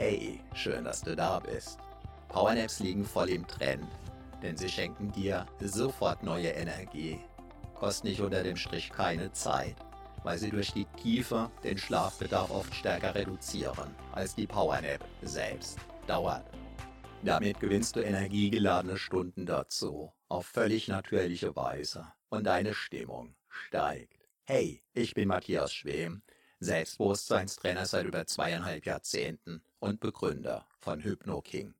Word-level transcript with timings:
Hey, 0.00 0.38
schön, 0.54 0.84
dass 0.84 1.02
du 1.02 1.16
da 1.16 1.40
bist. 1.40 1.80
Powernaps 2.28 2.78
liegen 2.78 3.04
voll 3.04 3.30
im 3.30 3.44
Trend, 3.48 3.88
denn 4.40 4.56
sie 4.56 4.68
schenken 4.68 5.10
dir 5.10 5.44
sofort 5.58 6.22
neue 6.22 6.50
Energie, 6.50 7.18
kosten 7.74 8.06
nicht 8.06 8.20
unter 8.20 8.44
dem 8.44 8.56
Strich 8.56 8.90
keine 8.90 9.32
Zeit, 9.32 9.74
weil 10.22 10.38
sie 10.38 10.50
durch 10.50 10.72
die 10.72 10.84
Tiefe 11.02 11.50
den 11.64 11.76
Schlafbedarf 11.76 12.48
oft 12.52 12.72
stärker 12.76 13.16
reduzieren 13.16 13.92
als 14.12 14.36
die 14.36 14.46
Powernap 14.46 15.04
selbst 15.22 15.80
dauert. 16.06 16.46
Damit 17.24 17.58
gewinnst 17.58 17.96
du 17.96 18.00
energiegeladene 18.00 18.98
Stunden 18.98 19.46
dazu, 19.46 20.12
auf 20.28 20.46
völlig 20.46 20.86
natürliche 20.86 21.56
Weise 21.56 22.06
und 22.28 22.44
deine 22.44 22.72
Stimmung 22.72 23.34
steigt. 23.48 24.28
Hey, 24.44 24.80
ich 24.94 25.14
bin 25.14 25.26
Matthias 25.26 25.74
Schwem, 25.74 26.22
Selbstbewusstseinstrainer 26.60 27.86
seit 27.86 28.06
über 28.06 28.26
zweieinhalb 28.26 28.84
Jahrzehnten 28.84 29.62
und 29.78 30.00
Begründer 30.00 30.66
von 30.78 31.02
HypnoKing. 31.02 31.74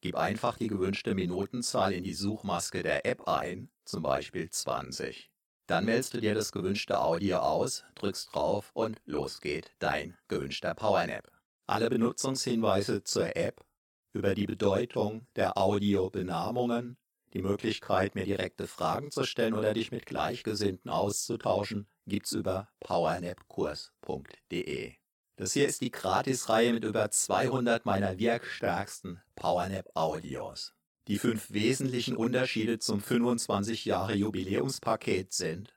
Gib 0.00 0.16
einfach 0.16 0.58
die 0.58 0.68
gewünschte 0.68 1.14
Minutenzahl 1.14 1.92
in 1.92 2.04
die 2.04 2.14
Suchmaske 2.14 2.82
der 2.82 3.06
App 3.06 3.26
ein, 3.26 3.70
zum 3.84 4.02
Beispiel 4.02 4.50
20. 4.50 5.30
Dann 5.66 5.86
wählst 5.86 6.12
du 6.12 6.20
dir 6.20 6.34
das 6.34 6.52
gewünschte 6.52 7.00
Audio 7.00 7.38
aus, 7.38 7.84
drückst 7.94 8.34
drauf 8.34 8.70
und 8.74 9.00
los 9.06 9.40
geht 9.40 9.72
dein 9.78 10.16
gewünschter 10.28 10.74
Powernap. 10.74 11.32
Alle 11.66 11.88
Benutzungshinweise 11.88 13.02
zur 13.02 13.34
App 13.34 13.64
über 14.12 14.34
die 14.34 14.46
Bedeutung 14.46 15.26
der 15.36 15.56
Audiobenamungen, 15.56 16.98
die 17.32 17.42
Möglichkeit, 17.42 18.14
mir 18.14 18.26
direkte 18.26 18.66
Fragen 18.66 19.10
zu 19.10 19.24
stellen 19.24 19.54
oder 19.54 19.72
dich 19.72 19.90
mit 19.90 20.04
Gleichgesinnten 20.04 20.90
auszutauschen, 20.90 21.88
gibt's 22.06 22.32
über 22.32 22.68
powernapkurs.de. 22.80 24.94
Das 25.36 25.52
hier 25.52 25.66
ist 25.66 25.80
die 25.80 25.90
Gratisreihe 25.90 26.72
mit 26.72 26.84
über 26.84 27.10
200 27.10 27.84
meiner 27.84 28.18
wirkstärksten 28.18 29.20
Powernap-Audios. 29.34 30.74
Die 31.08 31.18
fünf 31.18 31.52
wesentlichen 31.52 32.16
Unterschiede 32.16 32.78
zum 32.78 33.00
25 33.00 33.84
Jahre 33.84 34.14
Jubiläumspaket 34.14 35.32
sind 35.32 35.74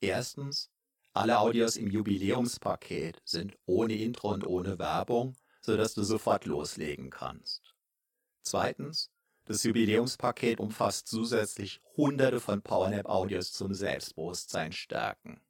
Erstens, 0.00 0.70
alle 1.14 1.38
Audios 1.38 1.76
im 1.76 1.90
Jubiläumspaket 1.90 3.20
sind 3.24 3.56
ohne 3.66 3.94
Intro 3.94 4.32
und 4.32 4.46
ohne 4.46 4.78
Werbung, 4.78 5.36
sodass 5.60 5.94
du 5.94 6.02
sofort 6.02 6.44
loslegen 6.44 7.10
kannst. 7.10 7.74
Zweitens, 8.42 9.10
das 9.44 9.62
Jubiläumspaket 9.62 10.60
umfasst 10.60 11.08
zusätzlich 11.08 11.80
hunderte 11.96 12.40
von 12.40 12.62
Powernap-Audios 12.62 13.52
zum 13.52 13.74
Selbstbewusstsein 13.74 14.72
stärken. 14.72 15.40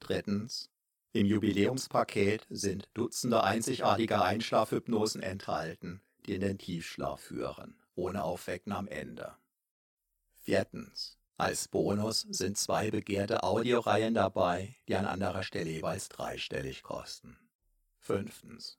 Drittens, 0.00 0.70
im 1.12 1.26
Jubiläumspaket 1.26 2.46
sind 2.50 2.88
Dutzende 2.94 3.42
einzigartiger 3.42 4.24
Einschlafhypnosen 4.24 5.22
enthalten, 5.22 6.02
die 6.26 6.34
in 6.34 6.42
den 6.42 6.58
Tiefschlaf 6.58 7.20
führen, 7.20 7.82
ohne 7.94 8.24
Aufwecken 8.24 8.72
am 8.72 8.88
Ende. 8.88 9.34
Viertens. 10.36 11.18
Als 11.36 11.68
Bonus 11.68 12.22
sind 12.22 12.58
zwei 12.58 12.90
begehrte 12.90 13.44
Audioreihen 13.44 14.12
dabei, 14.14 14.76
die 14.88 14.96
an 14.96 15.06
anderer 15.06 15.42
Stelle 15.44 15.70
jeweils 15.70 16.08
dreistellig 16.08 16.82
kosten. 16.82 17.38
Fünftens. 18.00 18.78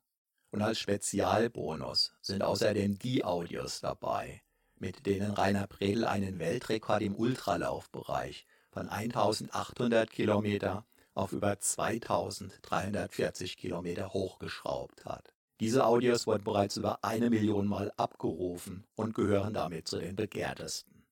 Und 0.52 0.62
als 0.62 0.80
Spezialbonus 0.80 2.14
sind 2.22 2.44
außerdem 2.44 3.00
die 3.00 3.24
Audios 3.24 3.80
dabei, 3.82 4.42
mit 4.76 5.06
denen 5.06 5.32
Rainer 5.32 5.68
Bredel 5.68 6.06
einen 6.06 6.38
Weltrekord 6.40 7.02
im 7.02 7.16
Ultralaufbereich 7.16 8.46
von 8.72 8.90
1800 8.90 10.10
Kilometer 10.10 10.86
auf 11.20 11.34
über 11.34 11.60
2340 11.60 13.58
Kilometer 13.58 14.14
hochgeschraubt 14.14 15.04
hat. 15.06 15.36
Diese 15.60 15.86
Audios 15.86 16.26
wurden 16.26 16.46
bereits 16.46 16.78
über 16.78 17.04
eine 17.04 17.30
Million 17.30 17.68
Mal 17.68 17.92
abgerufen 17.98 18.88
und 18.96 19.14
gehören 19.14 19.54
damit 19.54 19.90
zu 19.90 20.00
den 20.00 20.16
begehrtesten. 20.16 21.06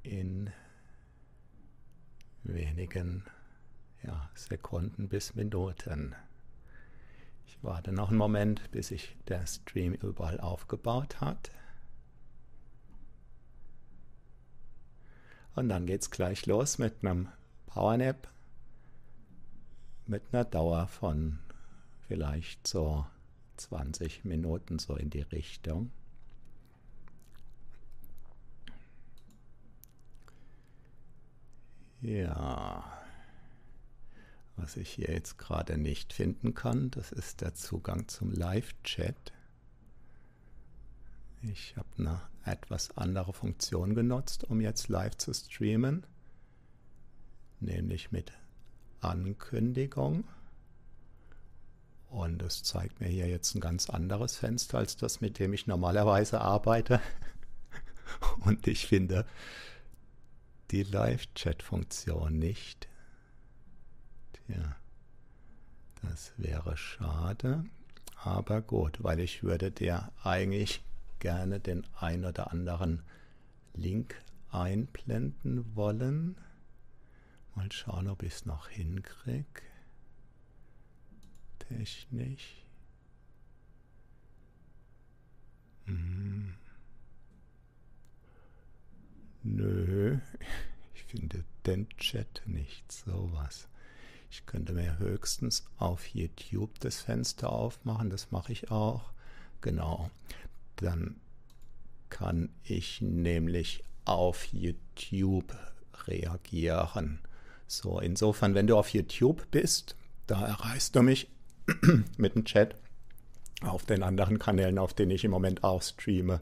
in 0.04 0.50
wenigen 2.44 3.25
ja, 4.03 4.31
Sekunden 4.34 5.09
bis 5.09 5.34
Minuten. 5.34 6.15
Ich 7.47 7.59
warte 7.62 7.92
noch 7.92 8.10
einen 8.10 8.19
Moment, 8.19 8.70
bis 8.70 8.88
sich 8.88 9.16
der 9.28 9.47
Stream 9.47 9.94
überall 9.94 10.41
aufgebaut 10.41 11.20
hat. 11.20 11.50
Und 15.54 15.69
dann 15.69 15.87
geht 15.87 16.03
es 16.03 16.10
gleich 16.10 16.47
los 16.47 16.78
mit 16.78 17.03
einem 17.03 17.28
Powernap 17.66 18.28
mit 20.06 20.22
einer 20.32 20.44
Dauer 20.44 20.87
von 20.87 21.38
vielleicht 22.06 22.66
so 22.66 23.06
20 23.56 24.25
Minuten 24.25 24.78
so 24.78 24.97
in 24.97 25.10
die 25.10 25.22
Richtung. 25.22 25.91
Ja, 32.04 32.84
was 34.56 34.76
ich 34.76 34.91
hier 34.91 35.10
jetzt 35.10 35.38
gerade 35.38 35.78
nicht 35.78 36.12
finden 36.12 36.53
kann, 36.53 36.91
das 36.91 37.10
ist 37.12 37.41
der 37.41 37.54
Zugang 37.54 38.09
zum 38.09 38.31
Live-Chat. 38.31 39.32
Ich 41.41 41.75
habe 41.78 41.88
eine 41.97 42.20
etwas 42.44 42.94
andere 42.98 43.32
Funktion 43.32 43.94
genutzt, 43.94 44.44
um 44.44 44.60
jetzt 44.60 44.91
live 44.91 45.16
zu 45.16 45.32
streamen, 45.32 46.04
nämlich 47.60 48.12
mit 48.12 48.32
Ankündigung. 49.00 50.25
Und 52.10 52.43
es 52.43 52.62
zeigt 52.64 53.00
mir 53.00 53.09
hier 53.09 53.28
jetzt 53.28 53.54
ein 53.54 53.60
ganz 53.62 53.88
anderes 53.88 54.37
Fenster 54.37 54.76
als 54.76 54.98
das, 54.98 55.22
mit 55.22 55.38
dem 55.38 55.54
ich 55.54 55.66
normalerweise 55.66 56.43
arbeite. 56.43 57.00
Und 58.44 58.66
ich 58.66 58.87
finde, 58.87 59.25
die 60.74 60.82
Live-Chat-Funktion 60.82 62.36
nicht. 62.36 62.88
Tja, 64.32 64.74
das 66.02 66.32
wäre 66.36 66.76
schade. 66.76 67.64
Aber 68.16 68.60
gut, 68.60 69.00
weil 69.04 69.20
ich 69.20 69.44
würde 69.44 69.70
dir 69.70 70.10
eigentlich 70.24 70.82
gerne 71.20 71.60
den 71.60 71.86
ein 72.00 72.24
oder 72.24 72.50
anderen 72.50 73.04
Link 73.74 74.20
einblenden 74.50 75.76
wollen. 75.76 76.36
Mal 77.54 77.70
schauen, 77.70 78.08
ob 78.08 78.25
ich 78.25 78.32
es 78.32 78.44
noch 78.44 78.69
hinkriege. 78.69 79.62
Technisch. 81.60 82.66
Hm. 85.84 86.56
Nö, 89.46 90.17
ich 90.94 91.05
finde 91.05 91.44
den 91.67 91.87
Chat 91.99 92.41
nicht 92.46 92.91
sowas. 92.91 93.69
Ich 94.31 94.46
könnte 94.46 94.73
mir 94.73 94.99
höchstens 94.99 95.67
auf 95.76 96.06
YouTube 96.06 96.81
das 96.81 97.02
Fenster 97.02 97.52
aufmachen, 97.52 98.08
das 98.08 98.31
mache 98.31 98.52
ich 98.52 98.70
auch. 98.70 99.12
Genau. 99.61 100.11
Dann 100.76 101.20
kann 102.08 102.49
ich 102.62 103.02
nämlich 103.02 103.85
auf 104.06 104.46
YouTube 104.46 105.55
reagieren. 106.06 107.19
So, 107.67 108.00
insofern, 108.00 108.55
wenn 108.55 108.67
du 108.67 108.79
auf 108.79 108.88
YouTube 108.88 109.47
bist, 109.50 109.94
da 110.26 110.47
erreichst 110.47 110.97
du 110.97 111.02
mich 111.02 111.29
mit 112.17 112.35
dem 112.35 112.47
Chat 112.47 112.76
auf 113.61 113.85
den 113.85 114.02
anderen 114.02 114.38
Kanälen, 114.38 114.79
auf 114.79 114.94
denen 114.94 115.11
ich 115.11 115.25
im 115.25 115.31
Moment 115.31 115.64
auch 115.64 115.82
streame. 115.82 116.40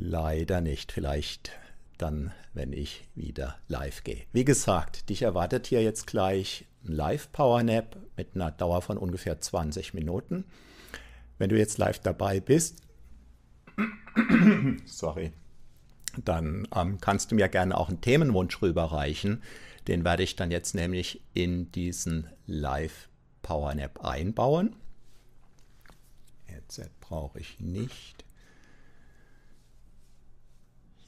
Leider 0.00 0.60
nicht. 0.60 0.92
Vielleicht 0.92 1.50
dann, 1.98 2.32
wenn 2.54 2.72
ich 2.72 3.08
wieder 3.16 3.56
live 3.66 4.04
gehe. 4.04 4.22
Wie 4.32 4.44
gesagt, 4.44 5.08
dich 5.10 5.22
erwartet 5.22 5.66
hier 5.66 5.82
jetzt 5.82 6.06
gleich 6.06 6.66
ein 6.84 6.92
Live-Power-Nap 6.92 7.96
mit 8.16 8.36
einer 8.36 8.52
Dauer 8.52 8.80
von 8.80 8.96
ungefähr 8.96 9.40
20 9.40 9.94
Minuten. 9.94 10.44
Wenn 11.38 11.50
du 11.50 11.58
jetzt 11.58 11.78
live 11.78 11.98
dabei 11.98 12.38
bist, 12.38 12.82
sorry, 14.86 15.32
dann 16.24 16.68
ähm, 16.72 17.00
kannst 17.00 17.32
du 17.32 17.34
mir 17.34 17.48
gerne 17.48 17.76
auch 17.76 17.88
einen 17.88 18.00
Themenwunsch 18.00 18.62
rüberreichen. 18.62 19.42
Den 19.88 20.04
werde 20.04 20.22
ich 20.22 20.36
dann 20.36 20.52
jetzt 20.52 20.76
nämlich 20.76 21.22
in 21.34 21.72
diesen 21.72 22.28
Live-Power-Nap 22.46 24.04
einbauen. 24.04 24.76
Headset 26.46 26.90
brauche 27.00 27.40
ich 27.40 27.58
nicht. 27.58 28.27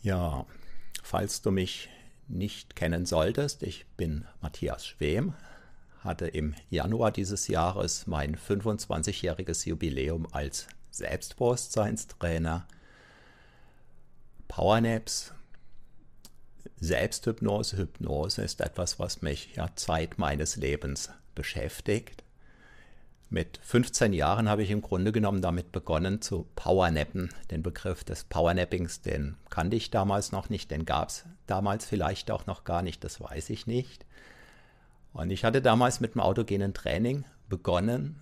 Ja, 0.02 0.46
falls 1.02 1.42
du 1.42 1.50
mich 1.50 1.90
nicht 2.26 2.74
kennen 2.74 3.04
solltest, 3.04 3.62
ich 3.62 3.86
bin 3.98 4.26
Matthias 4.40 4.86
Schwem, 4.86 5.34
hatte 5.98 6.26
im 6.26 6.54
Januar 6.70 7.10
dieses 7.10 7.48
Jahres 7.48 8.06
mein 8.06 8.36
25-jähriges 8.36 9.68
Jubiläum 9.68 10.26
als 10.32 10.68
Selbstbewusstseinstrainer. 10.90 12.66
Powernaps, 14.48 15.34
Selbsthypnose, 16.80 17.76
Hypnose 17.76 18.42
ist 18.42 18.62
etwas, 18.62 18.98
was 18.98 19.20
mich 19.20 19.54
ja 19.56 19.68
Zeit 19.76 20.16
meines 20.16 20.56
Lebens 20.56 21.10
beschäftigt. 21.34 22.24
Mit 23.32 23.60
15 23.62 24.12
Jahren 24.12 24.48
habe 24.48 24.64
ich 24.64 24.72
im 24.72 24.82
Grunde 24.82 25.12
genommen 25.12 25.40
damit 25.40 25.70
begonnen 25.70 26.20
zu 26.20 26.48
Powernappen. 26.56 27.30
Den 27.52 27.62
Begriff 27.62 28.02
des 28.02 28.24
Powernappings, 28.24 29.02
den 29.02 29.36
kannte 29.50 29.76
ich 29.76 29.92
damals 29.92 30.32
noch 30.32 30.50
nicht, 30.50 30.72
den 30.72 30.84
gab 30.84 31.10
es 31.10 31.26
damals 31.46 31.84
vielleicht 31.86 32.32
auch 32.32 32.46
noch 32.46 32.64
gar 32.64 32.82
nicht, 32.82 33.04
das 33.04 33.20
weiß 33.20 33.50
ich 33.50 33.68
nicht. 33.68 34.04
Und 35.12 35.30
ich 35.30 35.44
hatte 35.44 35.62
damals 35.62 36.00
mit 36.00 36.14
dem 36.14 36.22
autogenen 36.22 36.74
Training 36.74 37.24
begonnen, 37.48 38.20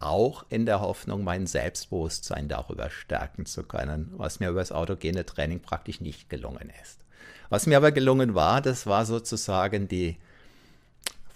auch 0.00 0.44
in 0.48 0.66
der 0.66 0.80
Hoffnung, 0.80 1.22
mein 1.22 1.46
Selbstbewusstsein 1.46 2.48
darüber 2.48 2.90
stärken 2.90 3.46
zu 3.46 3.62
können, 3.62 4.12
was 4.16 4.40
mir 4.40 4.48
über 4.48 4.60
das 4.60 4.72
autogene 4.72 5.26
Training 5.26 5.60
praktisch 5.60 6.00
nicht 6.00 6.28
gelungen 6.28 6.72
ist. 6.82 7.04
Was 7.50 7.66
mir 7.66 7.76
aber 7.76 7.92
gelungen 7.92 8.34
war, 8.34 8.62
das 8.62 8.84
war 8.88 9.06
sozusagen 9.06 9.86
die 9.86 10.16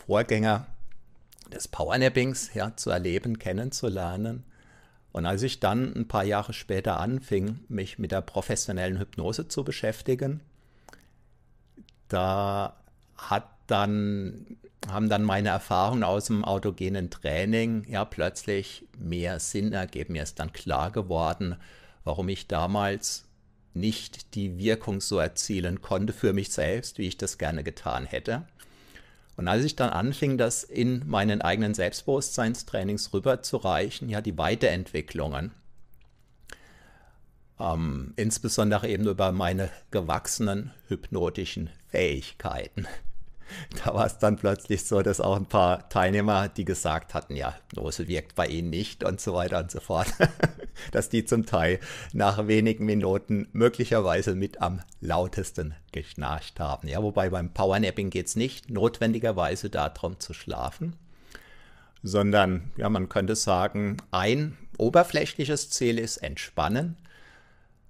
Vorgänger 0.05 0.67
des 1.53 1.69
Powernappings 1.69 2.55
ja, 2.55 2.77
zu 2.77 2.91
erleben, 2.91 3.39
kennenzulernen. 3.39 4.45
Und 5.13 5.27
als 5.27 5.43
ich 5.43 5.61
dann 5.61 5.95
ein 5.95 6.09
paar 6.09 6.25
Jahre 6.25 6.53
später 6.53 6.99
anfing, 6.99 7.61
mich 7.69 7.99
mit 7.99 8.13
der 8.13 8.23
professionellen 8.23 8.99
Hypnose 8.99 9.47
zu 9.47 9.63
beschäftigen, 9.63 10.41
da 12.09 12.77
hat 13.17 13.49
dann, 13.67 14.57
haben 14.89 15.09
dann 15.09 15.23
meine 15.23 15.51
Erfahrungen 15.51 16.03
aus 16.03 16.27
dem 16.27 16.45
autogenen 16.45 17.11
Training 17.11 17.85
ja 17.89 18.05
plötzlich 18.05 18.87
mehr 18.99 19.39
Sinn 19.39 19.73
ergeben. 19.73 20.15
Mir 20.15 20.23
ist 20.23 20.39
dann 20.39 20.53
klar 20.53 20.91
geworden, 20.91 21.57
warum 22.05 22.29
ich 22.29 22.49
damals 22.49 23.25
nicht 23.75 24.35
die 24.35 24.59
Wirkung 24.59 25.01
so 25.01 25.19
erzielen 25.19 25.81
konnte 25.81 26.13
für 26.13 26.33
mich 26.33 26.53
selbst, 26.53 26.99
wie 26.99 27.07
ich 27.07 27.17
das 27.17 27.39
gerne 27.39 27.65
getan 27.65 28.05
hätte. 28.05 28.47
Und 29.37 29.49
als 29.49 29.65
ich 29.65 29.77
dann 29.77 29.91
anfing, 29.91 30.37
das 30.37 30.63
in 30.63 31.07
meinen 31.07 31.41
eigenen 31.41 31.75
Selbstbewusstseinstrainings 31.75 33.13
rüberzureichen, 33.13 34.09
ja, 34.09 34.21
die 34.21 34.37
Weiterentwicklungen, 34.37 35.53
ähm, 37.59 38.13
insbesondere 38.17 38.89
eben 38.89 39.07
über 39.07 39.33
meine 39.33 39.71
gewachsenen 39.91 40.73
hypnotischen 40.89 41.71
Fähigkeiten, 41.89 42.87
da 43.85 43.95
war 43.95 44.07
es 44.07 44.19
dann 44.19 44.37
plötzlich 44.37 44.85
so, 44.85 45.03
dass 45.03 45.21
auch 45.21 45.37
ein 45.37 45.47
paar 45.47 45.89
Teilnehmer, 45.89 46.49
die 46.49 46.65
gesagt 46.65 47.15
hatten, 47.15 47.37
ja, 47.37 47.55
Hypnose 47.55 48.09
wirkt 48.09 48.35
bei 48.35 48.47
ihnen 48.47 48.71
nicht 48.71 49.05
und 49.05 49.21
so 49.21 49.35
weiter 49.35 49.59
und 49.59 49.71
so 49.71 49.81
fort, 49.81 50.09
dass 50.93 51.09
die 51.09 51.25
zum 51.25 51.47
Teil 51.47 51.81
nach 52.13 52.47
wenigen 52.47 52.85
Minuten 52.85 53.49
möglicherweise 53.53 54.35
mit 54.35 54.61
am 54.61 54.81
lautesten 55.01 55.75
geschnarcht 55.93 56.61
haben. 56.61 56.89
Ja, 56.89 57.03
wobei 57.03 57.31
beim 57.31 57.53
Powernapping 57.53 58.11
geht 58.11 58.27
es 58.27 58.37
nicht 58.37 58.71
notwendigerweise 58.71 59.71
darum 59.71 60.19
zu 60.21 60.35
schlafen, 60.35 60.97
sondern 62.03 62.73
ja, 62.77 62.89
man 62.89 63.09
könnte 63.09 63.37
sagen, 63.37 63.97
ein 64.11 64.57
oberflächliches 64.79 65.71
Ziel 65.71 65.99
ist 65.99 66.19
entspannen, 66.19 66.97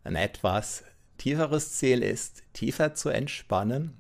ein 0.05 0.17
etwas 0.17 0.85
tieferes 1.19 1.73
Ziel 1.75 2.03
ist 2.03 2.43
tiefer 2.53 2.95
zu 2.95 3.09
entspannen 3.09 3.97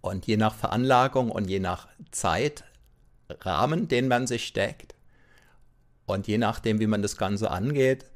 und 0.00 0.26
je 0.26 0.36
nach 0.36 0.54
Veranlagung 0.54 1.30
und 1.30 1.48
je 1.48 1.60
nach 1.60 1.88
Zeitrahmen, 2.10 3.88
den 3.88 4.08
man 4.08 4.26
sich 4.26 4.46
steckt 4.46 4.91
und 6.06 6.26
je 6.26 6.38
nachdem, 6.38 6.80
wie 6.80 6.86
man 6.86 7.02
das 7.02 7.16
Ganze 7.16 7.50
angeht, 7.50 8.06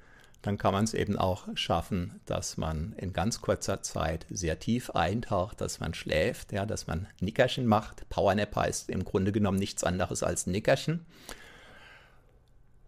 dann 0.43 0.59
kann 0.59 0.73
man 0.73 0.85
es 0.85 0.95
eben 0.95 1.17
auch 1.17 1.49
schaffen, 1.55 2.21
dass 2.27 2.57
man 2.57 2.95
in 2.99 3.13
ganz 3.13 3.41
kurzer 3.41 3.83
Zeit 3.83 4.27
sehr 4.31 4.59
tief 4.59 4.91
eintaucht, 4.91 5.61
dass 5.61 5.81
man 5.81 5.95
schläft, 5.95 6.53
ja, 6.53 6.67
dass 6.67 6.87
man 6.87 7.09
Nickerchen 7.21 7.67
macht. 7.67 8.09
Powernap 8.09 8.55
heißt 8.55 8.91
im 8.91 9.05
Grunde 9.05 9.33
genommen 9.33 9.59
nichts 9.59 9.83
anderes 9.83 10.23
als 10.23 10.47
Nickerchen. 10.47 11.05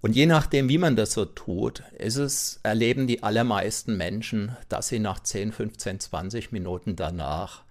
Und 0.00 0.15
je 0.15 0.27
nachdem, 0.27 0.69
wie 0.69 0.79
man 0.79 0.95
das 0.95 1.12
so 1.12 1.25
tut, 1.25 1.83
ist 1.99 2.17
es, 2.17 2.61
erleben 2.62 3.09
die 3.09 3.25
allermeisten 3.25 3.97
Menschen, 3.97 4.56
dass 4.69 4.89
sie 4.89 5.00
nach 5.00 5.21
10, 5.21 5.50
15, 5.50 5.99
20 5.99 6.53
Minuten 6.53 6.95
danach 6.95 7.65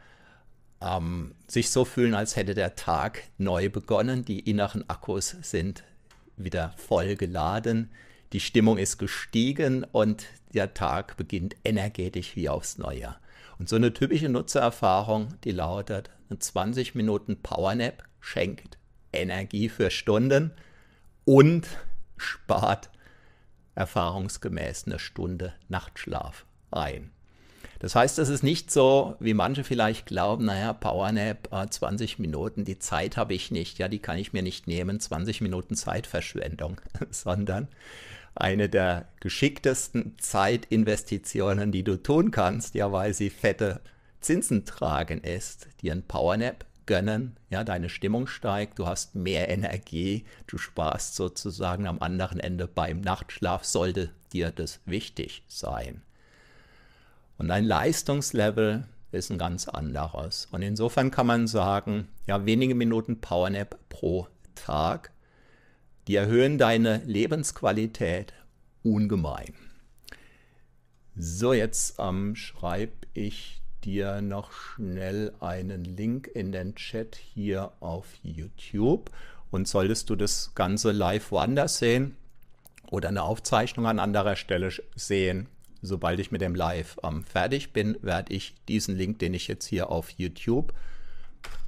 ähm, 0.82 1.36
sich 1.48 1.70
so 1.72 1.86
fühlen, 1.86 2.14
als 2.14 2.36
hätte 2.36 2.54
der 2.54 2.76
Tag 2.76 3.24
neu 3.38 3.70
begonnen. 3.70 4.26
Die 4.26 4.42
inneren 4.42 4.90
Akkus 4.90 5.38
sind 5.42 5.84
wieder 6.38 6.74
voll 6.78 7.16
geladen. 7.16 7.92
Die 8.34 8.40
Stimmung 8.40 8.78
ist 8.78 8.98
gestiegen 8.98 9.84
und 9.84 10.26
der 10.54 10.74
Tag 10.74 11.18
beginnt 11.18 11.56
energetisch 11.64 12.36
wie 12.36 12.50
aufs 12.50 12.78
Neue. 12.78 13.16
Und 13.60 13.70
so 13.70 13.76
eine 13.76 13.94
typische 13.94 14.30
Nutzererfahrung, 14.30 15.30
die 15.44 15.52
lautet, 15.52 16.10
eine 16.30 16.40
20 16.40 16.96
Minuten 16.96 17.42
Powernap 17.42 18.04
schenkt 18.20 18.78
Energie 19.14 19.70
für 19.70 19.90
Stunden 19.90 20.52
und 21.26 21.68
spart 22.18 22.90
erfahrungsgemäß 23.76 24.86
eine 24.86 25.00
Stunde 25.00 25.54
Nachtschlaf 25.70 26.46
ein. 26.72 27.12
Das 27.80 27.96
heißt, 27.96 28.18
es 28.20 28.30
ist 28.30 28.44
nicht 28.44 28.72
so, 28.72 29.16
wie 29.20 29.34
manche 29.34 29.64
vielleicht 29.64 30.08
glauben, 30.08 30.46
naja, 30.46 30.74
Powernap, 30.74 31.50
20 31.70 32.18
Minuten, 32.18 32.66
die 32.66 32.80
Zeit 32.80 33.18
habe 33.18 33.34
ich 33.34 33.52
nicht, 33.52 33.78
ja, 33.78 33.88
die 33.88 34.00
kann 34.00 34.18
ich 34.18 34.34
mir 34.34 34.42
nicht 34.42 34.68
nehmen, 34.68 35.00
20 35.00 35.42
Minuten 35.42 35.76
Zeitverschwendung, 35.76 36.82
sondern 37.12 37.68
eine 38.34 38.70
der 38.70 39.08
geschicktesten 39.20 40.16
Zeitinvestitionen, 40.20 41.72
die 41.72 41.84
du 41.84 42.02
tun 42.02 42.32
kannst, 42.32 42.76
ja, 42.76 42.92
weil 42.92 43.14
sie 43.14 43.30
fette 43.30 43.82
Zinsen 44.22 44.66
tragen 44.66 45.22
ist, 45.22 45.68
dir 45.82 45.92
ein 45.92 46.04
Powernap 46.04 46.66
gönnen, 46.88 47.36
ja, 47.50 47.64
deine 47.64 47.90
Stimmung 47.90 48.26
steigt, 48.26 48.80
du 48.80 48.88
hast 48.88 49.14
mehr 49.14 49.50
Energie, 49.50 50.26
du 50.48 50.58
sparst 50.58 51.16
sozusagen 51.16 51.86
am 51.86 52.00
anderen 52.00 52.40
Ende 52.40 52.68
beim 52.68 53.02
Nachtschlaf, 53.02 53.66
sollte 53.66 54.10
dir 54.34 54.52
das 54.52 54.80
wichtig 54.86 55.44
sein. 55.48 56.02
Und 57.38 57.52
ein 57.52 57.66
Leistungslevel 57.66 58.86
ist 59.12 59.32
ein 59.32 59.38
ganz 59.38 59.68
anderes. 59.68 60.48
Und 60.52 60.62
insofern 60.62 61.12
kann 61.12 61.28
man 61.28 61.48
sagen, 61.48 62.08
ja, 62.26 62.46
wenige 62.46 62.76
Minuten 62.76 63.22
Powernap 63.22 63.78
pro 63.90 64.28
Tag, 64.56 65.12
die 66.08 66.16
erhöhen 66.16 66.58
deine 66.58 67.02
Lebensqualität 67.06 68.34
ungemein. 68.84 69.54
So, 71.16 71.54
jetzt 71.54 71.96
ähm, 72.00 72.36
schreibe 72.36 72.94
ich 73.14 73.62
dir 73.84 74.22
noch 74.22 74.52
schnell 74.52 75.34
einen 75.40 75.84
Link 75.84 76.28
in 76.28 76.52
den 76.52 76.76
Chat 76.76 77.16
hier 77.16 77.72
auf 77.80 78.06
YouTube. 78.22 79.10
Und 79.50 79.68
solltest 79.68 80.10
du 80.10 80.16
das 80.16 80.54
Ganze 80.56 80.92
live 80.92 81.32
woanders 81.32 81.78
sehen 81.78 82.18
oder 82.90 83.10
eine 83.10 83.24
Aufzeichnung 83.24 83.88
an 83.88 84.00
anderer 84.00 84.36
Stelle 84.36 84.72
sehen, 84.96 85.48
sobald 85.82 86.20
ich 86.20 86.32
mit 86.32 86.42
dem 86.42 86.56
Live 86.56 86.98
ähm, 87.04 87.24
fertig 87.24 87.74
bin, 87.74 87.98
werde 88.02 88.34
ich 88.34 88.56
diesen 88.68 88.96
Link, 88.96 89.20
den 89.20 89.34
ich 89.34 89.48
jetzt 89.48 89.66
hier 89.66 89.90
auf 89.90 90.10
YouTube 90.12 90.74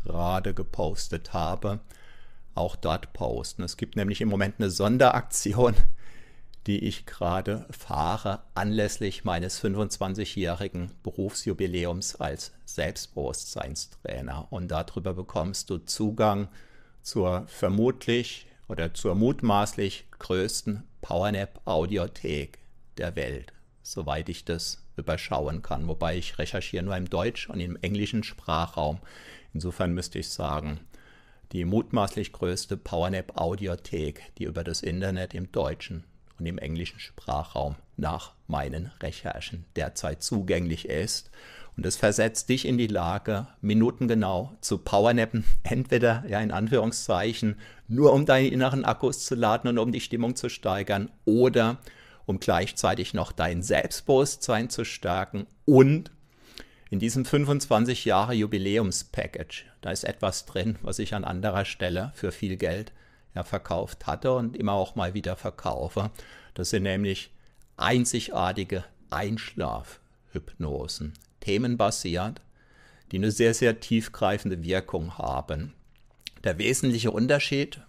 gerade 0.04 0.54
gepostet 0.54 1.34
habe, 1.34 1.80
auch 2.56 2.76
dort 2.76 3.14
posten. 3.14 3.64
Es 3.64 3.78
gibt 3.78 3.96
nämlich 3.96 4.22
im 4.22 4.30
Moment 4.30 4.56
eine 4.58 4.70
Sonderaktion, 4.70 5.76
die 6.68 6.80
ich 6.80 7.06
gerade 7.06 7.66
fahre, 7.72 8.44
anlässlich 8.54 9.24
meines 9.24 9.64
25-jährigen 9.64 10.92
Berufsjubiläums 11.04 12.16
als 12.16 12.52
Selbstbewusstseinstrainer. 12.66 14.48
Und 14.52 14.70
darüber 14.70 15.14
bekommst 15.14 15.70
du 15.70 15.78
Zugang 15.80 16.50
zur 17.02 17.48
vermutlich 17.48 18.46
oder 18.68 18.94
zur 18.94 19.16
mutmaßlich 19.16 20.06
größten 20.20 20.84
Powernap-Audiothek 21.02 22.60
der 22.98 23.16
Welt 23.16 23.54
soweit 23.82 24.30
ich 24.30 24.46
das 24.46 24.84
überschauen 24.98 25.62
kann. 25.62 25.88
Wobei 25.88 26.18
ich 26.18 26.38
recherchiere 26.38 26.84
nur 26.84 26.96
im 26.96 27.10
Deutsch 27.10 27.50
und 27.50 27.60
im 27.60 27.78
englischen 27.82 28.24
Sprachraum. 28.24 29.00
Insofern 29.54 29.94
müsste 29.94 30.20
ich 30.20 30.30
sagen, 30.30 30.80
die 31.52 31.66
mutmaßlich 31.66 32.32
größte 32.32 32.78
PowerNap-Audiothek, 32.78 34.36
die 34.38 34.44
über 34.44 34.64
das 34.64 34.82
Internet 34.82 35.34
im 35.34 35.52
deutschen 35.52 36.04
und 36.38 36.46
im 36.46 36.58
englischen 36.58 37.00
Sprachraum 37.00 37.76
nach 37.98 38.34
meinen 38.48 38.92
Recherchen 39.02 39.66
derzeit 39.76 40.24
zugänglich 40.24 40.88
ist. 40.88 41.32
Und 41.76 41.86
es 41.86 41.96
versetzt 41.96 42.50
dich 42.50 42.66
in 42.66 42.78
die 42.78 42.88
Lage, 42.88 43.48
minutengenau 43.62 44.58
zu 44.62 44.78
powernappen, 44.80 45.46
entweder 45.64 46.24
ja 46.28 46.40
in 46.40 46.52
Anführungszeichen 46.52 47.56
nur 47.88 48.14
um 48.14 48.26
deine 48.26 48.48
inneren 48.48 48.86
Akkus 48.86 49.26
zu 49.26 49.36
laden 49.36 49.70
und 49.70 49.78
um 49.80 49.92
die 49.92 50.02
Stimmung 50.02 50.36
zu 50.36 50.50
steigern 50.50 51.10
oder 51.26 51.78
um 52.30 52.40
gleichzeitig 52.40 53.14
noch 53.16 53.32
dein 53.32 53.64
Selbstbewusstsein 53.64 54.70
zu 54.70 54.86
stärken 54.86 55.48
und 55.66 56.12
in 56.92 57.00
diesem 57.00 57.26
25 57.26 58.06
Jahre 58.06 58.34
Jubiläumspackage, 58.34 59.66
da 59.82 59.90
ist 59.90 60.04
etwas 60.04 60.46
drin, 60.46 60.78
was 60.84 61.00
ich 61.00 61.16
an 61.16 61.24
anderer 61.24 61.66
Stelle 61.66 62.12
für 62.14 62.32
viel 62.32 62.58
Geld 62.58 62.92
ja 63.34 63.44
verkauft 63.44 64.06
hatte 64.06 64.32
und 64.34 64.56
immer 64.56 64.74
auch 64.74 64.94
mal 64.94 65.16
wieder 65.16 65.38
verkaufe. 65.38 66.12
Das 66.54 66.70
sind 66.70 66.84
nämlich 66.84 67.34
einzigartige 67.78 68.84
Einschlafhypnosen, 69.10 71.16
themenbasiert, 71.40 72.42
die 73.12 73.18
eine 73.18 73.32
sehr, 73.32 73.56
sehr 73.56 73.80
tiefgreifende 73.80 74.64
Wirkung 74.64 75.18
haben. 75.18 75.74
Der 76.44 76.60
wesentliche 76.60 77.10
Unterschied 77.10 77.82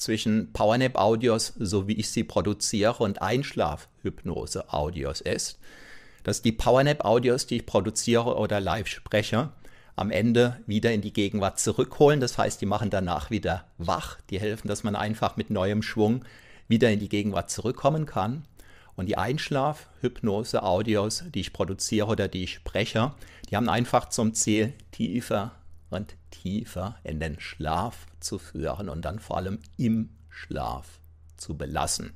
zwischen 0.00 0.52
Powernap-Audios, 0.52 1.54
so 1.58 1.86
wie 1.86 1.94
ich 1.94 2.10
sie 2.10 2.24
produziere, 2.24 3.02
und 3.02 3.22
Einschlaf-Hypnose-Audios 3.22 5.20
ist, 5.20 5.58
dass 6.24 6.42
die 6.42 6.52
Powernap-Audios, 6.52 7.46
die 7.46 7.56
ich 7.56 7.66
produziere 7.66 8.36
oder 8.36 8.60
live 8.60 8.86
spreche, 8.86 9.50
am 9.96 10.10
Ende 10.10 10.60
wieder 10.66 10.92
in 10.92 11.02
die 11.02 11.12
Gegenwart 11.12 11.60
zurückholen. 11.60 12.20
Das 12.20 12.38
heißt, 12.38 12.60
die 12.60 12.66
machen 12.66 12.90
danach 12.90 13.30
wieder 13.30 13.64
wach. 13.76 14.18
Die 14.30 14.40
helfen, 14.40 14.68
dass 14.68 14.82
man 14.82 14.96
einfach 14.96 15.36
mit 15.36 15.50
neuem 15.50 15.82
Schwung 15.82 16.24
wieder 16.68 16.90
in 16.90 17.00
die 17.00 17.08
Gegenwart 17.08 17.50
zurückkommen 17.50 18.06
kann. 18.06 18.44
Und 18.96 19.06
die 19.06 19.18
Einschlaf-Hypnose-Audios, 19.18 21.24
die 21.34 21.40
ich 21.40 21.52
produziere 21.52 22.06
oder 22.06 22.28
die 22.28 22.44
ich 22.44 22.54
spreche, 22.54 23.12
die 23.50 23.56
haben 23.56 23.68
einfach 23.68 24.08
zum 24.08 24.34
Ziel, 24.34 24.72
tiefer 24.92 25.52
und 25.90 26.16
tiefer 26.30 26.96
in 27.04 27.20
den 27.20 27.38
Schlaf 27.40 28.06
zu 28.20 28.38
führen 28.38 28.88
und 28.88 29.04
dann 29.04 29.18
vor 29.18 29.36
allem 29.36 29.58
im 29.76 30.10
Schlaf 30.28 31.00
zu 31.36 31.56
belassen. 31.56 32.12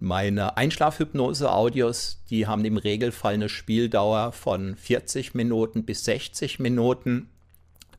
Meine 0.00 0.56
Einschlafhypnose-Audios, 0.56 2.22
die 2.28 2.46
haben 2.46 2.64
im 2.64 2.76
Regelfall 2.76 3.34
eine 3.34 3.48
Spieldauer 3.48 4.32
von 4.32 4.76
40 4.76 5.34
Minuten 5.34 5.84
bis 5.84 6.04
60 6.04 6.58
Minuten, 6.58 7.30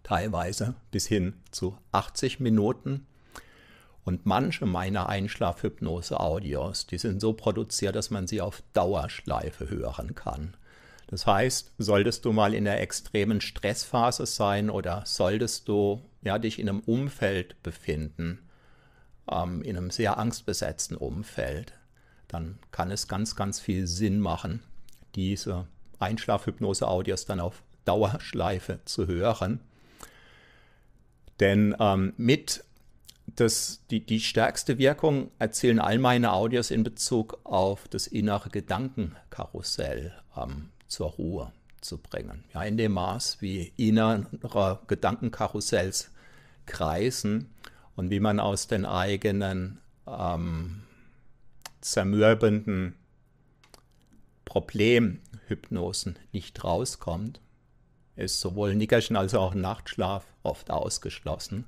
teilweise 0.03 0.75
bis 0.91 1.07
hin 1.07 1.33
zu 1.51 1.77
80 1.93 2.39
Minuten. 2.39 3.07
Und 4.03 4.27
manche 4.27 4.67
meiner 4.67 5.09
Einschlafhypnose-Audios, 5.09 6.85
die 6.85 6.99
sind 6.99 7.21
so 7.21 7.33
produziert, 7.33 7.95
dass 7.95 8.11
man 8.11 8.27
sie 8.27 8.39
auf 8.39 8.61
Dauerschleife 8.73 9.67
hören 9.67 10.13
kann. 10.13 10.55
Das 11.07 11.27
heißt, 11.27 11.73
solltest 11.77 12.25
du 12.25 12.33
mal 12.33 12.53
in 12.53 12.65
der 12.65 12.81
extremen 12.81 13.41
Stressphase 13.41 14.25
sein 14.25 14.69
oder 14.69 15.03
solltest 15.05 15.67
du 15.67 16.01
ja, 16.23 16.39
dich 16.39 16.59
in 16.59 16.67
einem 16.67 16.79
Umfeld 16.79 17.61
befinden, 17.61 18.39
ähm, 19.31 19.61
in 19.61 19.77
einem 19.77 19.91
sehr 19.91 20.17
angstbesetzten 20.17 20.97
Umfeld, 20.97 21.73
dann 22.27 22.57
kann 22.71 22.91
es 22.91 23.07
ganz, 23.07 23.35
ganz 23.35 23.59
viel 23.59 23.87
Sinn 23.87 24.19
machen, 24.19 24.63
diese 25.13 25.67
Einschlafhypnose-Audios 25.99 27.25
dann 27.25 27.39
auf 27.39 27.63
Dauerschleife 27.85 28.79
zu 28.85 29.07
hören. 29.07 29.61
Denn 31.39 31.75
ähm, 31.79 32.13
mit 32.17 32.63
das, 33.27 33.81
die, 33.89 34.05
die 34.05 34.19
stärkste 34.19 34.77
Wirkung 34.77 35.31
erzielen 35.39 35.79
all 35.79 35.99
meine 35.99 36.33
Audios 36.33 36.71
in 36.71 36.83
Bezug 36.83 37.39
auf 37.43 37.87
das 37.87 38.07
innere 38.07 38.49
Gedankenkarussell. 38.49 40.13
Ähm, 40.37 40.69
zur 40.87 41.11
Ruhe 41.11 41.51
zu 41.81 41.97
bringen. 41.97 42.43
Ja, 42.53 42.63
in 42.63 42.77
dem 42.77 42.93
Maß, 42.93 43.41
wie 43.41 43.73
innere 43.77 44.79
Gedankenkarussells 44.87 46.11
kreisen 46.65 47.53
und 47.95 48.09
wie 48.09 48.19
man 48.19 48.39
aus 48.39 48.67
den 48.67 48.85
eigenen 48.85 49.79
ähm, 50.07 50.83
zermürbenden 51.81 52.95
Problemhypnosen 54.45 56.17
nicht 56.31 56.63
rauskommt, 56.63 57.39
ist 58.15 58.39
sowohl 58.39 58.75
Nickerchen 58.75 59.15
als 59.15 59.35
auch 59.35 59.53
Nachtschlaf 59.53 60.25
oft 60.43 60.71
ausgeschlossen. 60.71 61.65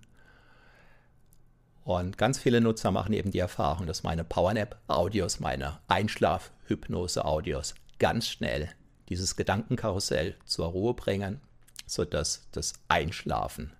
Und 1.84 2.18
ganz 2.18 2.40
viele 2.40 2.60
Nutzer 2.60 2.92
machen 2.92 3.14
eben 3.14 3.32
die 3.32 3.40
Erfahrung, 3.40 3.88
dass 3.88 4.04
meine 4.04 4.24
Powernap-Audios, 4.24 5.40
meine 5.40 5.80
Einschlaf-Hypnose-Audios 5.88 7.76
ganz 7.98 8.28
schnell 8.28 8.70
dieses 9.10 9.36
Gedankenkarussell 9.36 10.36
zur 10.46 10.68
Ruhe 10.68 10.94
bringen, 10.94 11.42
sodass 11.86 12.48
das 12.52 12.74
Einschlafen 12.88 13.72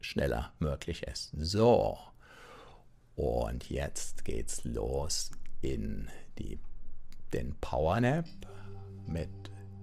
schneller 0.00 0.52
möglich 0.58 1.02
ist. 1.04 1.30
So, 1.36 1.98
und 3.14 3.68
jetzt 3.68 4.24
geht's 4.24 4.64
los 4.64 5.30
in 5.60 6.08
die, 6.38 6.58
den 7.32 7.54
Powernap 7.60 8.26
mit 9.06 9.30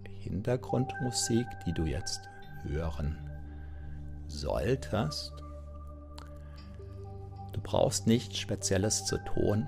Hintergrundmusik, 0.08 1.48
die 1.66 1.74
du 1.74 1.86
jetzt 1.86 2.22
hören 2.64 3.18
solltest. 4.28 5.34
Du 7.54 7.62
brauchst 7.62 8.08
nichts 8.08 8.38
Spezielles 8.38 9.06
zu 9.06 9.18
tun. 9.26 9.68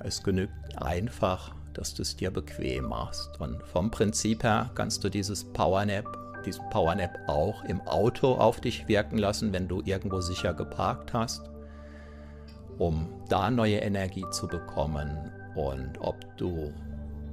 Es 0.00 0.22
genügt 0.22 0.80
einfach 0.80 1.54
dass 1.74 1.94
du 1.94 2.02
es 2.02 2.16
dir 2.16 2.30
bequem 2.30 2.86
machst. 2.86 3.40
Und 3.40 3.62
vom 3.64 3.90
Prinzip 3.90 4.42
her 4.42 4.70
kannst 4.74 5.02
du 5.04 5.08
dieses 5.08 5.44
Powernap, 5.44 6.06
diesen 6.44 6.68
Powernap 6.70 7.18
auch 7.26 7.64
im 7.64 7.80
Auto 7.82 8.34
auf 8.34 8.60
dich 8.60 8.88
wirken 8.88 9.18
lassen, 9.18 9.52
wenn 9.52 9.68
du 9.68 9.82
irgendwo 9.84 10.20
sicher 10.20 10.54
geparkt 10.54 11.12
hast, 11.12 11.50
um 12.78 13.08
da 13.28 13.50
neue 13.50 13.78
Energie 13.78 14.24
zu 14.30 14.48
bekommen 14.48 15.30
und 15.54 16.00
ob 16.00 16.16
du 16.36 16.72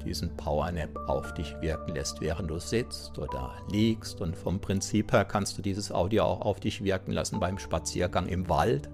diesen 0.08 0.36
Powernap 0.38 0.96
auf 1.08 1.34
dich 1.34 1.56
wirken 1.62 1.94
lässt, 1.94 2.22
während 2.22 2.50
du 2.50 2.60
sitzt 2.60 3.18
oder 3.20 3.54
liegst. 3.72 4.22
Und 4.22 4.36
vom 4.36 4.60
Prinzip 4.60 5.12
her 5.12 5.26
kannst 5.26 5.58
du 5.58 5.62
dieses 5.62 5.92
Audio 5.92 6.24
auch 6.24 6.42
auf 6.42 6.60
dich 6.60 6.84
wirken 6.84 7.12
lassen 7.12 7.40
beim 7.40 7.58
Spaziergang 7.58 8.28
im 8.28 8.48
Wald. 8.50 8.90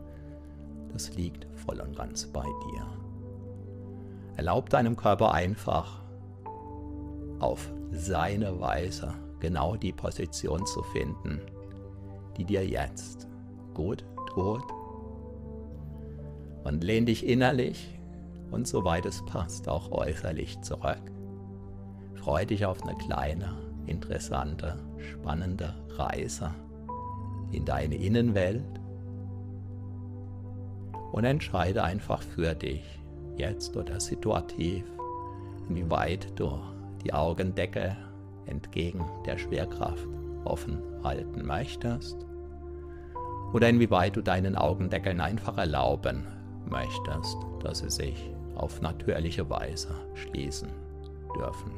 Das 0.91 1.13
liegt 1.15 1.47
voll 1.65 1.79
und 1.79 1.95
ganz 1.95 2.25
bei 2.25 2.43
dir. 2.43 3.02
Erlaub 4.35 4.69
deinem 4.69 4.95
Körper 4.95 5.33
einfach 5.33 6.01
auf 7.39 7.71
seine 7.91 8.59
Weise 8.59 9.13
genau 9.39 9.75
die 9.75 9.91
Position 9.91 10.65
zu 10.65 10.81
finden, 10.83 11.41
die 12.37 12.45
dir 12.45 12.65
jetzt 12.65 13.27
gut 13.73 14.03
tut. 14.33 14.63
Und 16.63 16.83
lehn 16.83 17.05
dich 17.05 17.27
innerlich 17.27 17.99
und 18.51 18.67
soweit 18.67 19.05
es 19.05 19.23
passt 19.25 19.67
auch 19.67 19.91
äußerlich 19.91 20.61
zurück. 20.61 21.01
Freu 22.15 22.45
dich 22.45 22.65
auf 22.65 22.81
eine 22.83 22.95
kleine, 22.95 23.53
interessante, 23.85 24.79
spannende 24.97 25.75
Reise 25.89 26.51
in 27.51 27.65
deine 27.65 27.95
Innenwelt 27.95 28.63
und 31.11 31.25
entscheide 31.25 31.83
einfach 31.83 32.21
für 32.21 32.55
dich, 32.55 32.83
jetzt 33.37 33.75
oder 33.75 33.99
situativ, 33.99 34.83
inwieweit 35.69 36.27
du 36.39 36.59
die 37.03 37.13
Augendecke 37.13 37.95
entgegen 38.45 39.05
der 39.25 39.37
Schwerkraft 39.37 40.07
offen 40.45 40.81
halten 41.03 41.45
möchtest 41.45 42.17
oder 43.53 43.69
inwieweit 43.69 44.15
du 44.15 44.21
deinen 44.21 44.55
Augendeckeln 44.55 45.21
einfach 45.21 45.57
erlauben 45.57 46.25
möchtest, 46.69 47.37
dass 47.61 47.79
sie 47.79 47.89
sich 47.89 48.31
auf 48.55 48.81
natürliche 48.81 49.49
Weise 49.49 49.89
schließen 50.15 50.69
dürfen. 51.35 51.71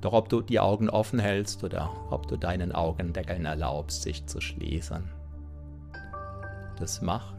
Doch 0.00 0.12
ob 0.12 0.28
du 0.28 0.42
die 0.42 0.60
Augen 0.60 0.90
offen 0.90 1.18
hältst 1.18 1.64
oder 1.64 1.90
ob 2.10 2.28
du 2.28 2.36
deinen 2.36 2.72
Augendeckeln 2.72 3.46
erlaubst, 3.46 4.02
sich 4.02 4.26
zu 4.26 4.40
schließen, 4.40 5.08
das 6.78 7.00
macht 7.00 7.36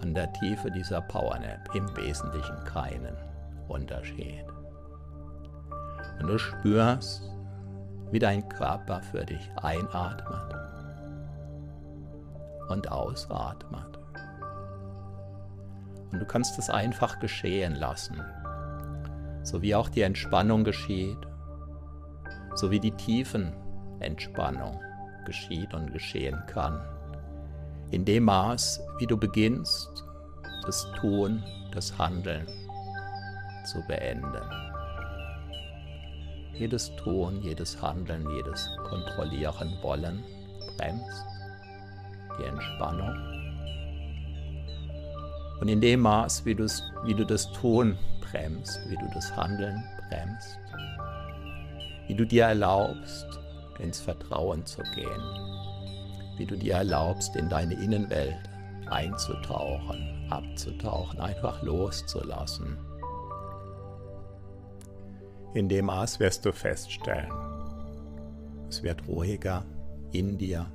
an 0.00 0.14
der 0.14 0.32
Tiefe 0.32 0.70
dieser 0.70 1.00
Powernap 1.02 1.74
im 1.74 1.96
Wesentlichen 1.96 2.64
keinen 2.64 3.16
Unterschied. 3.68 4.44
Und 6.20 6.28
du 6.28 6.38
spürst, 6.38 7.22
wie 8.10 8.18
dein 8.18 8.48
Körper 8.48 9.00
für 9.02 9.24
dich 9.24 9.50
einatmet 9.62 10.54
und 12.68 12.90
ausatmet. 12.90 13.98
Und 16.12 16.18
du 16.18 16.24
kannst 16.24 16.58
es 16.58 16.68
einfach 16.70 17.20
geschehen 17.20 17.74
lassen. 17.76 18.20
so 19.42 19.62
wie 19.62 19.74
auch 19.74 19.88
die 19.88 20.02
Entspannung 20.02 20.64
geschieht, 20.64 21.18
so 22.54 22.70
wie 22.70 22.80
die 22.80 22.92
tiefen 22.92 23.52
Entspannung 24.00 24.80
geschieht 25.24 25.72
und 25.74 25.92
geschehen 25.92 26.42
kann. 26.46 26.80
In 27.90 28.04
dem 28.04 28.24
Maß, 28.24 28.80
wie 28.98 29.06
du 29.06 29.16
beginnst, 29.16 29.89
das 30.66 30.86
Tun, 31.00 31.42
das 31.72 31.96
Handeln 31.98 32.46
zu 33.64 33.80
beenden. 33.86 34.42
Jedes 36.54 36.94
Tun, 36.96 37.40
jedes 37.42 37.80
Handeln, 37.80 38.28
jedes 38.30 38.68
Kontrollieren 38.88 39.78
wollen 39.82 40.22
bremst 40.76 41.24
die 42.38 42.44
Entspannung. 42.44 43.14
Und 45.60 45.68
in 45.68 45.80
dem 45.80 46.00
Maß, 46.00 46.44
wie, 46.46 46.56
wie 46.58 47.14
du 47.14 47.24
das 47.24 47.50
Tun 47.52 47.98
bremst, 48.20 48.80
wie 48.88 48.96
du 48.96 49.06
das 49.12 49.34
Handeln 49.36 49.82
bremst, 50.08 50.58
wie 52.06 52.14
du 52.14 52.24
dir 52.24 52.44
erlaubst, 52.44 53.26
ins 53.78 54.00
Vertrauen 54.00 54.64
zu 54.64 54.82
gehen, 54.94 55.22
wie 56.36 56.46
du 56.46 56.56
dir 56.56 56.74
erlaubst, 56.74 57.36
in 57.36 57.48
deine 57.48 57.74
Innenwelt 57.74 58.38
einzutauchen, 58.90 60.19
abzutauchen, 60.30 61.20
einfach 61.20 61.62
loszulassen. 61.62 62.78
In 65.54 65.68
dem 65.68 65.86
Maß 65.86 66.20
wirst 66.20 66.44
du 66.46 66.52
feststellen, 66.52 67.30
es 68.68 68.82
wird 68.82 69.06
ruhiger 69.08 69.64
in 70.12 70.38
dir. 70.38 70.66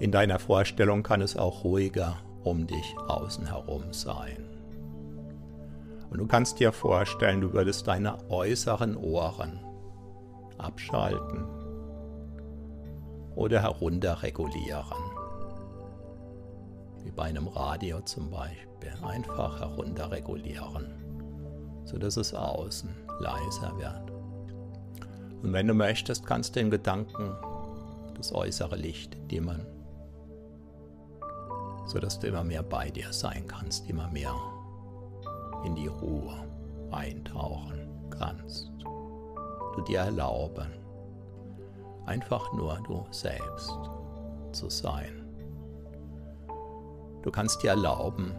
In 0.00 0.10
deiner 0.10 0.38
Vorstellung 0.38 1.02
kann 1.02 1.22
es 1.22 1.36
auch 1.36 1.64
ruhiger 1.64 2.16
um 2.42 2.66
dich 2.66 2.96
außen 3.08 3.46
herum 3.46 3.92
sein. 3.92 4.44
Und 6.10 6.18
du 6.18 6.26
kannst 6.26 6.60
dir 6.60 6.72
vorstellen, 6.72 7.40
du 7.40 7.52
würdest 7.52 7.86
deine 7.86 8.16
äußeren 8.30 8.96
Ohren 8.96 9.60
abschalten 10.58 11.44
oder 13.34 13.62
herunterregulieren. 13.62 15.05
Wie 17.06 17.12
bei 17.12 17.22
einem 17.22 17.46
Radio 17.46 18.00
zum 18.00 18.30
Beispiel. 18.30 18.66
Einfach 19.00 19.60
herunterregulieren, 19.60 20.92
sodass 21.84 22.16
es 22.16 22.34
außen 22.34 22.90
leiser 23.20 23.78
wird. 23.78 24.10
Und 25.40 25.52
wenn 25.52 25.68
du 25.68 25.74
möchtest, 25.74 26.26
kannst 26.26 26.56
du 26.56 26.60
den 26.60 26.70
Gedanken 26.72 27.32
das 28.16 28.34
äußere 28.34 28.74
Licht 28.74 29.16
dimmen, 29.30 29.64
sodass 31.86 32.18
du 32.18 32.26
immer 32.26 32.42
mehr 32.42 32.64
bei 32.64 32.90
dir 32.90 33.12
sein 33.12 33.46
kannst, 33.46 33.88
immer 33.88 34.08
mehr 34.08 34.34
in 35.64 35.76
die 35.76 35.86
Ruhe 35.86 36.34
eintauchen 36.90 37.88
kannst. 38.10 38.72
Du 39.76 39.82
dir 39.86 40.00
erlauben, 40.00 40.72
einfach 42.04 42.52
nur 42.52 42.80
du 42.84 43.06
selbst 43.12 43.78
zu 44.50 44.68
sein. 44.68 45.25
Du 47.26 47.32
kannst 47.32 47.60
dir 47.60 47.70
erlauben, 47.70 48.32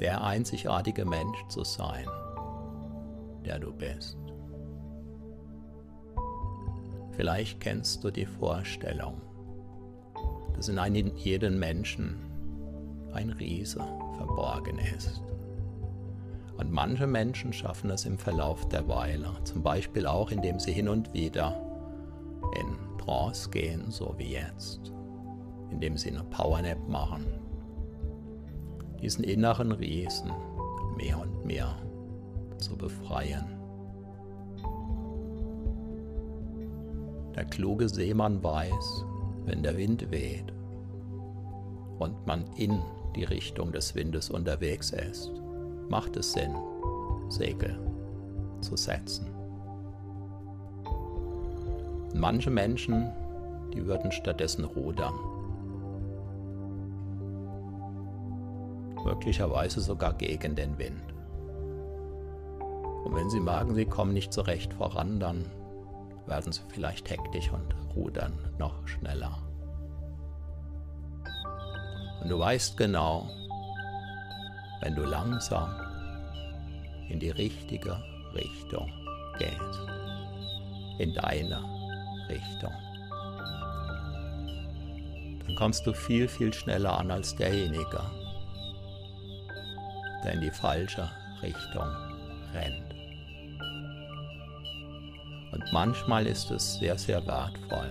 der 0.00 0.22
einzigartige 0.22 1.06
Mensch 1.06 1.38
zu 1.48 1.64
sein, 1.64 2.04
der 3.42 3.58
du 3.58 3.72
bist. 3.72 4.18
Vielleicht 7.12 7.58
kennst 7.58 8.04
du 8.04 8.10
die 8.10 8.26
Vorstellung, 8.26 9.22
dass 10.54 10.68
in 10.68 11.16
jeden 11.16 11.58
Menschen 11.58 12.18
ein 13.14 13.30
Riese 13.30 13.82
verborgen 14.18 14.78
ist. 14.94 15.22
Und 16.58 16.70
manche 16.70 17.06
Menschen 17.06 17.50
schaffen 17.50 17.88
es 17.88 18.04
im 18.04 18.18
Verlauf 18.18 18.68
der 18.68 18.86
Weile, 18.88 19.32
zum 19.44 19.62
Beispiel 19.62 20.06
auch 20.06 20.30
indem 20.30 20.60
sie 20.60 20.72
hin 20.72 20.90
und 20.90 21.14
wieder 21.14 21.56
in 22.60 22.98
Trance 22.98 23.48
gehen, 23.48 23.90
so 23.90 24.14
wie 24.18 24.32
jetzt, 24.32 24.92
indem 25.70 25.96
sie 25.96 26.10
eine 26.10 26.24
Powernap 26.24 26.86
machen, 26.86 27.24
diesen 29.02 29.24
inneren 29.24 29.72
Riesen 29.72 30.30
mehr 30.96 31.20
und 31.20 31.44
mehr 31.44 31.76
zu 32.58 32.76
befreien. 32.76 33.44
Der 37.34 37.44
kluge 37.44 37.88
Seemann 37.88 38.42
weiß, 38.42 39.04
wenn 39.46 39.62
der 39.62 39.76
Wind 39.76 40.10
weht 40.10 40.52
und 41.98 42.26
man 42.26 42.44
in 42.56 42.80
die 43.16 43.24
Richtung 43.24 43.72
des 43.72 43.94
Windes 43.94 44.30
unterwegs 44.30 44.90
ist, 44.90 45.30
macht 45.88 46.16
es 46.16 46.32
Sinn, 46.32 46.54
Segel 47.28 47.78
zu 48.60 48.76
setzen. 48.76 49.26
Manche 52.14 52.50
Menschen, 52.50 53.10
die 53.72 53.86
würden 53.86 54.12
stattdessen 54.12 54.64
rudern. 54.64 55.14
Möglicherweise 59.04 59.80
sogar 59.80 60.14
gegen 60.14 60.54
den 60.54 60.78
Wind. 60.78 61.14
Und 63.04 63.14
wenn 63.14 63.30
sie 63.30 63.40
merken, 63.40 63.74
sie 63.74 63.86
kommen 63.86 64.12
nicht 64.12 64.32
zurecht 64.32 64.74
voran, 64.74 65.18
dann 65.18 65.46
werden 66.26 66.52
sie 66.52 66.60
vielleicht 66.68 67.10
hektisch 67.10 67.50
und 67.50 67.74
rudern 67.96 68.32
noch 68.58 68.86
schneller. 68.86 69.38
Und 72.22 72.28
du 72.28 72.38
weißt 72.38 72.76
genau, 72.76 73.28
wenn 74.82 74.94
du 74.94 75.02
langsam 75.02 75.74
in 77.08 77.18
die 77.18 77.30
richtige 77.30 77.96
Richtung 78.34 78.90
gehst, 79.38 79.80
in 80.98 81.14
deine 81.14 81.64
Richtung, 82.28 82.72
dann 85.46 85.56
kommst 85.56 85.86
du 85.86 85.92
viel, 85.92 86.28
viel 86.28 86.52
schneller 86.52 86.98
an 86.98 87.10
als 87.10 87.34
derjenige, 87.34 88.00
der 90.24 90.34
in 90.34 90.40
die 90.40 90.50
falsche 90.50 91.08
Richtung 91.42 91.88
rennt. 92.54 92.94
Und 95.52 95.64
manchmal 95.72 96.26
ist 96.26 96.50
es 96.50 96.78
sehr, 96.78 96.96
sehr 96.98 97.26
wertvoll, 97.26 97.90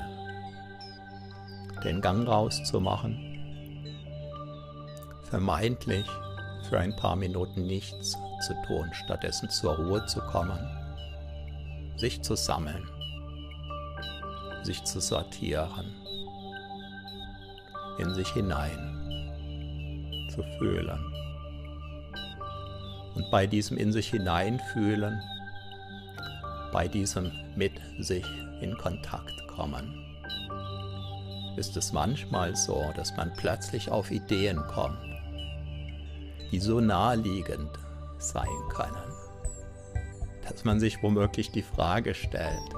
den 1.83 2.01
Gang 2.01 2.27
rauszumachen, 2.27 3.17
vermeintlich 5.23 6.05
für 6.69 6.79
ein 6.79 6.95
paar 6.95 7.15
Minuten 7.15 7.63
nichts 7.63 8.17
zu 8.41 8.53
tun, 8.65 8.89
stattdessen 8.93 9.49
zur 9.49 9.75
Ruhe 9.75 10.05
zu 10.05 10.21
kommen, 10.21 10.59
sich 11.97 12.21
zu 12.21 12.35
sammeln, 12.35 12.87
sich 14.63 14.83
zu 14.83 15.01
sortieren, 15.01 15.95
in 17.97 18.13
sich 18.13 18.29
hinein 18.29 18.89
zu 20.33 20.43
fühlen. 20.57 21.28
Und 23.19 23.29
bei 23.31 23.45
diesem 23.45 23.75
in 23.75 23.91
sich 23.91 24.11
hineinfühlen, 24.11 25.21
bei 26.71 26.87
diesem 26.87 27.29
mit 27.57 27.73
sich 27.99 28.25
in 28.61 28.77
Kontakt 28.77 29.45
kommen, 29.49 29.93
ist 31.57 31.75
es 31.75 31.91
manchmal 31.91 32.55
so, 32.55 32.81
dass 32.95 33.13
man 33.17 33.33
plötzlich 33.33 33.91
auf 33.91 34.09
Ideen 34.09 34.65
kommt, 34.67 35.03
die 36.53 36.61
so 36.61 36.79
naheliegend 36.79 37.69
sein 38.19 38.47
können, 38.69 39.13
dass 40.47 40.63
man 40.63 40.79
sich 40.79 41.03
womöglich 41.03 41.51
die 41.51 41.61
Frage 41.61 42.15
stellt, 42.15 42.73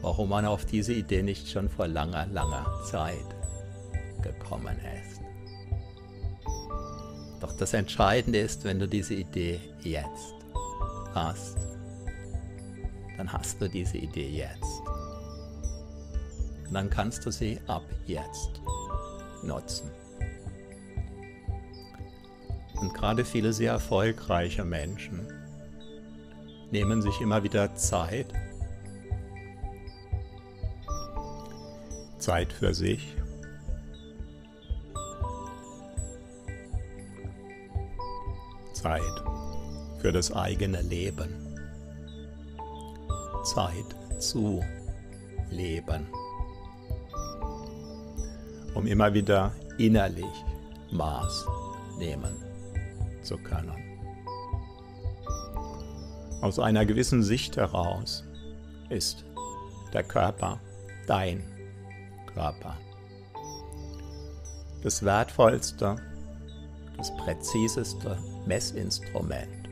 warum 0.00 0.30
man 0.30 0.46
auf 0.46 0.64
diese 0.64 0.94
Idee 0.94 1.22
nicht 1.22 1.50
schon 1.50 1.68
vor 1.68 1.88
langer, 1.88 2.24
langer 2.28 2.64
Zeit 2.86 3.36
gekommen 4.22 4.78
ist. 4.78 4.93
Das 7.58 7.72
Entscheidende 7.72 8.40
ist, 8.40 8.64
wenn 8.64 8.78
du 8.78 8.88
diese 8.88 9.14
Idee 9.14 9.60
jetzt 9.82 10.34
hast, 11.14 11.56
dann 13.16 13.32
hast 13.32 13.60
du 13.60 13.68
diese 13.68 13.96
Idee 13.96 14.28
jetzt. 14.28 14.82
Und 16.66 16.74
dann 16.74 16.90
kannst 16.90 17.24
du 17.24 17.30
sie 17.30 17.60
ab 17.68 17.84
jetzt 18.06 18.60
nutzen. 19.42 19.90
Und 22.80 22.92
gerade 22.92 23.24
viele 23.24 23.52
sehr 23.52 23.72
erfolgreiche 23.72 24.64
Menschen 24.64 25.26
nehmen 26.72 27.02
sich 27.02 27.20
immer 27.20 27.44
wieder 27.44 27.76
Zeit, 27.76 28.26
Zeit 32.18 32.52
für 32.52 32.74
sich, 32.74 33.16
Zeit 38.84 39.24
für 39.98 40.12
das 40.12 40.30
eigene 40.30 40.82
Leben, 40.82 41.30
Zeit 43.42 43.96
zu 44.18 44.62
leben, 45.50 46.06
um 48.74 48.86
immer 48.86 49.14
wieder 49.14 49.52
innerlich 49.78 50.44
Maß 50.90 51.46
nehmen 51.98 52.36
zu 53.22 53.38
können. 53.38 53.72
Aus 56.42 56.58
einer 56.58 56.84
gewissen 56.84 57.22
Sicht 57.22 57.56
heraus 57.56 58.22
ist 58.90 59.24
der 59.94 60.02
Körper 60.02 60.60
dein 61.06 61.42
Körper. 62.34 62.76
Das 64.82 65.02
wertvollste, 65.02 65.96
das 66.98 67.16
präziseste 67.16 68.18
Messinstrument, 68.46 69.68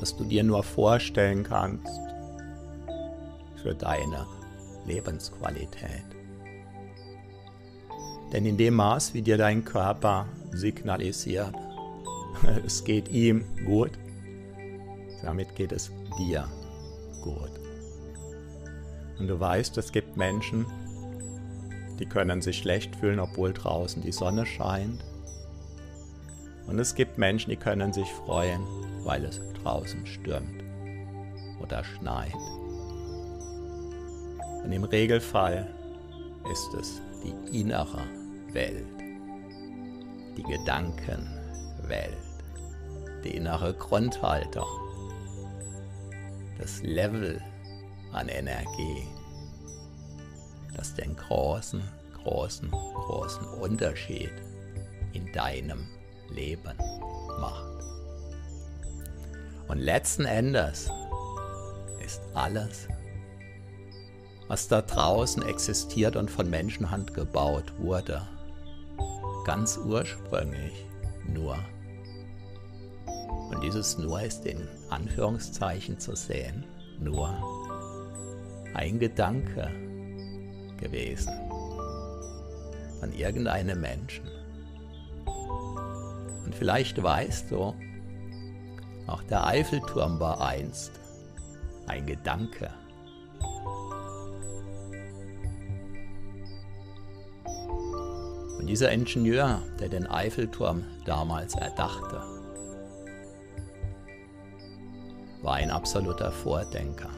das 0.00 0.16
du 0.16 0.24
dir 0.24 0.42
nur 0.42 0.62
vorstellen 0.62 1.42
kannst 1.44 2.00
für 3.62 3.74
deine 3.74 4.26
Lebensqualität. 4.86 6.04
Denn 8.32 8.46
in 8.46 8.56
dem 8.56 8.74
Maß, 8.74 9.14
wie 9.14 9.22
dir 9.22 9.36
dein 9.36 9.64
Körper 9.64 10.26
signalisiert, 10.52 11.54
es 12.64 12.82
geht 12.82 13.08
ihm 13.08 13.44
gut, 13.66 13.92
damit 15.22 15.54
geht 15.54 15.72
es 15.72 15.92
dir 16.18 16.48
gut. 17.22 17.50
Und 19.18 19.28
du 19.28 19.38
weißt, 19.38 19.76
es 19.78 19.92
gibt 19.92 20.16
Menschen, 20.16 20.66
die 21.98 22.06
können 22.06 22.42
sich 22.42 22.58
schlecht 22.58 22.96
fühlen, 22.96 23.20
obwohl 23.20 23.52
draußen 23.52 24.02
die 24.02 24.12
Sonne 24.12 24.46
scheint. 24.46 25.04
Und 26.72 26.78
es 26.78 26.94
gibt 26.94 27.18
Menschen, 27.18 27.50
die 27.50 27.56
können 27.56 27.92
sich 27.92 28.10
freuen, 28.10 28.62
weil 29.04 29.26
es 29.26 29.42
draußen 29.62 30.06
stürmt 30.06 30.64
oder 31.60 31.84
schneit. 31.84 32.32
Und 34.64 34.72
im 34.72 34.82
Regelfall 34.84 35.68
ist 36.50 36.72
es 36.80 37.02
die 37.22 37.60
innere 37.60 38.00
Welt, 38.52 38.86
die 40.38 40.42
Gedankenwelt, 40.44 42.16
die 43.22 43.36
innere 43.36 43.74
Grundhaltung, 43.74 44.64
das 46.58 46.82
Level 46.82 47.38
an 48.12 48.28
Energie, 48.28 49.06
das 50.74 50.94
den 50.94 51.16
großen, 51.16 51.82
großen, 52.24 52.70
großen 52.70 53.46
Unterschied 53.60 54.32
in 55.12 55.30
deinem 55.34 55.86
Leben 56.34 56.76
macht. 57.40 57.84
Und 59.68 59.78
letzten 59.78 60.24
Endes 60.24 60.90
ist 62.04 62.20
alles, 62.34 62.88
was 64.48 64.68
da 64.68 64.82
draußen 64.82 65.42
existiert 65.44 66.16
und 66.16 66.30
von 66.30 66.50
Menschenhand 66.50 67.14
gebaut 67.14 67.72
wurde, 67.78 68.20
ganz 69.44 69.78
ursprünglich 69.78 70.84
nur. 71.26 71.56
Und 73.50 73.62
dieses 73.62 73.98
nur 73.98 74.20
ist 74.22 74.44
in 74.46 74.68
Anführungszeichen 74.90 75.98
zu 75.98 76.14
sehen, 76.14 76.64
nur 77.00 77.30
ein 78.74 78.98
Gedanke 78.98 79.70
gewesen 80.78 81.32
von 83.00 83.12
irgendeinem 83.12 83.80
Menschen. 83.80 84.41
Und 86.52 86.58
vielleicht 86.58 87.02
weißt 87.02 87.50
du, 87.50 87.74
auch 89.06 89.22
der 89.22 89.46
Eiffelturm 89.46 90.20
war 90.20 90.42
einst 90.42 90.92
ein 91.86 92.04
Gedanke. 92.04 92.68
Und 98.58 98.66
dieser 98.66 98.92
Ingenieur, 98.92 99.62
der 99.80 99.88
den 99.88 100.06
Eiffelturm 100.06 100.84
damals 101.06 101.54
erdachte, 101.54 102.22
war 105.40 105.54
ein 105.54 105.70
absoluter 105.70 106.30
Vordenker 106.30 107.08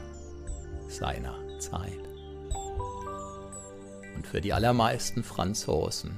seiner 0.87 1.35
Zeit. 1.59 2.07
Und 4.15 4.25
für 4.25 4.39
die 4.39 4.53
allermeisten 4.53 5.25
Franzosen 5.25 6.17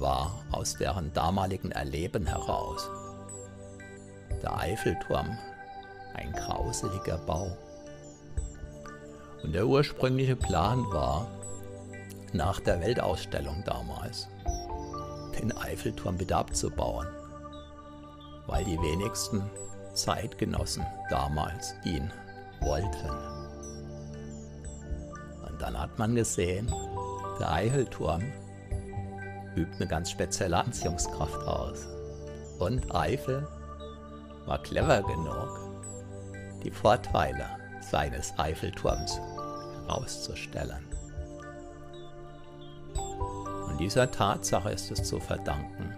war 0.00 0.44
aus 0.50 0.74
deren 0.74 1.12
damaligen 1.12 1.72
Erleben 1.72 2.26
heraus 2.26 2.88
der 4.42 4.56
Eiffelturm 4.56 5.36
ein 6.14 6.32
grauseliger 6.32 7.18
Bau. 7.18 7.56
Und 9.42 9.52
der 9.52 9.66
ursprüngliche 9.66 10.36
Plan 10.36 10.84
war, 10.92 11.28
nach 12.32 12.60
der 12.60 12.80
Weltausstellung 12.80 13.62
damals, 13.64 14.28
den 15.40 15.56
Eiffelturm 15.56 16.18
wieder 16.18 16.38
abzubauen, 16.38 17.06
weil 18.46 18.64
die 18.64 18.80
wenigsten 18.80 19.42
Zeitgenossen 19.94 20.84
damals 21.08 21.74
ihn 21.84 22.12
wollten. 22.60 23.08
Und 25.48 25.62
dann 25.62 25.78
hat 25.78 25.98
man 25.98 26.14
gesehen, 26.14 26.72
der 27.38 27.52
Eiffelturm 27.52 28.24
übt 29.58 29.76
eine 29.76 29.88
ganz 29.88 30.10
spezielle 30.10 30.56
Anziehungskraft 30.56 31.46
aus. 31.46 31.86
Und 32.58 32.94
Eiffel 32.94 33.46
war 34.46 34.62
clever 34.62 35.02
genug, 35.02 36.62
die 36.62 36.70
Vorteile 36.70 37.46
seines 37.80 38.32
Eiffelturms 38.38 39.20
herauszustellen. 39.86 40.84
Und 43.66 43.78
dieser 43.78 44.10
Tatsache 44.10 44.70
ist 44.70 44.90
es 44.90 45.04
zu 45.04 45.20
verdanken, 45.20 45.94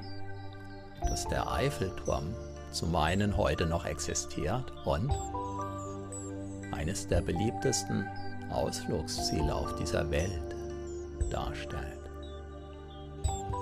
dass 1.02 1.26
der 1.28 1.50
Eiffelturm 1.50 2.34
zum 2.72 2.94
einen 2.94 3.36
heute 3.36 3.66
noch 3.66 3.84
existiert 3.84 4.72
und 4.84 5.10
eines 6.72 7.08
der 7.08 7.20
beliebtesten 7.20 8.06
Ausflugsziele 8.50 9.54
auf 9.54 9.74
dieser 9.76 10.10
Welt 10.10 10.54
darstellt. 11.30 11.99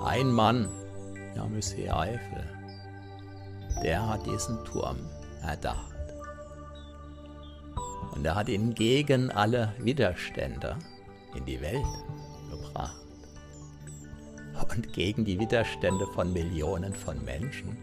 Ein 0.03 0.31
Mann, 0.31 0.69
ja 1.35 1.45
Monsieur 1.45 1.93
Eiffel, 1.93 2.43
der 3.83 4.07
hat 4.07 4.25
diesen 4.25 4.63
Turm 4.63 4.97
erdacht. 5.41 5.93
Und 8.15 8.25
er 8.25 8.35
hat 8.35 8.47
ihn 8.47 8.73
gegen 8.73 9.29
alle 9.29 9.73
Widerstände 9.79 10.77
in 11.35 11.45
die 11.45 11.59
Welt 11.59 11.83
gebracht. 12.49 12.95
Und 14.73 14.93
gegen 14.93 15.25
die 15.25 15.37
Widerstände 15.37 16.07
von 16.07 16.31
Millionen 16.31 16.93
von 16.93 17.23
Menschen 17.25 17.77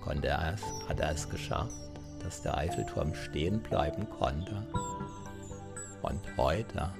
konnte 0.00 0.28
er 0.28 0.54
es, 0.54 0.62
hat 0.88 1.00
er 1.00 1.10
es 1.10 1.28
geschafft, 1.28 1.74
dass 2.22 2.42
der 2.42 2.56
Eiffelturm 2.56 3.12
stehen 3.14 3.60
bleiben 3.60 4.08
konnte 4.08 4.66
und 6.02 6.20
heute 6.36 6.92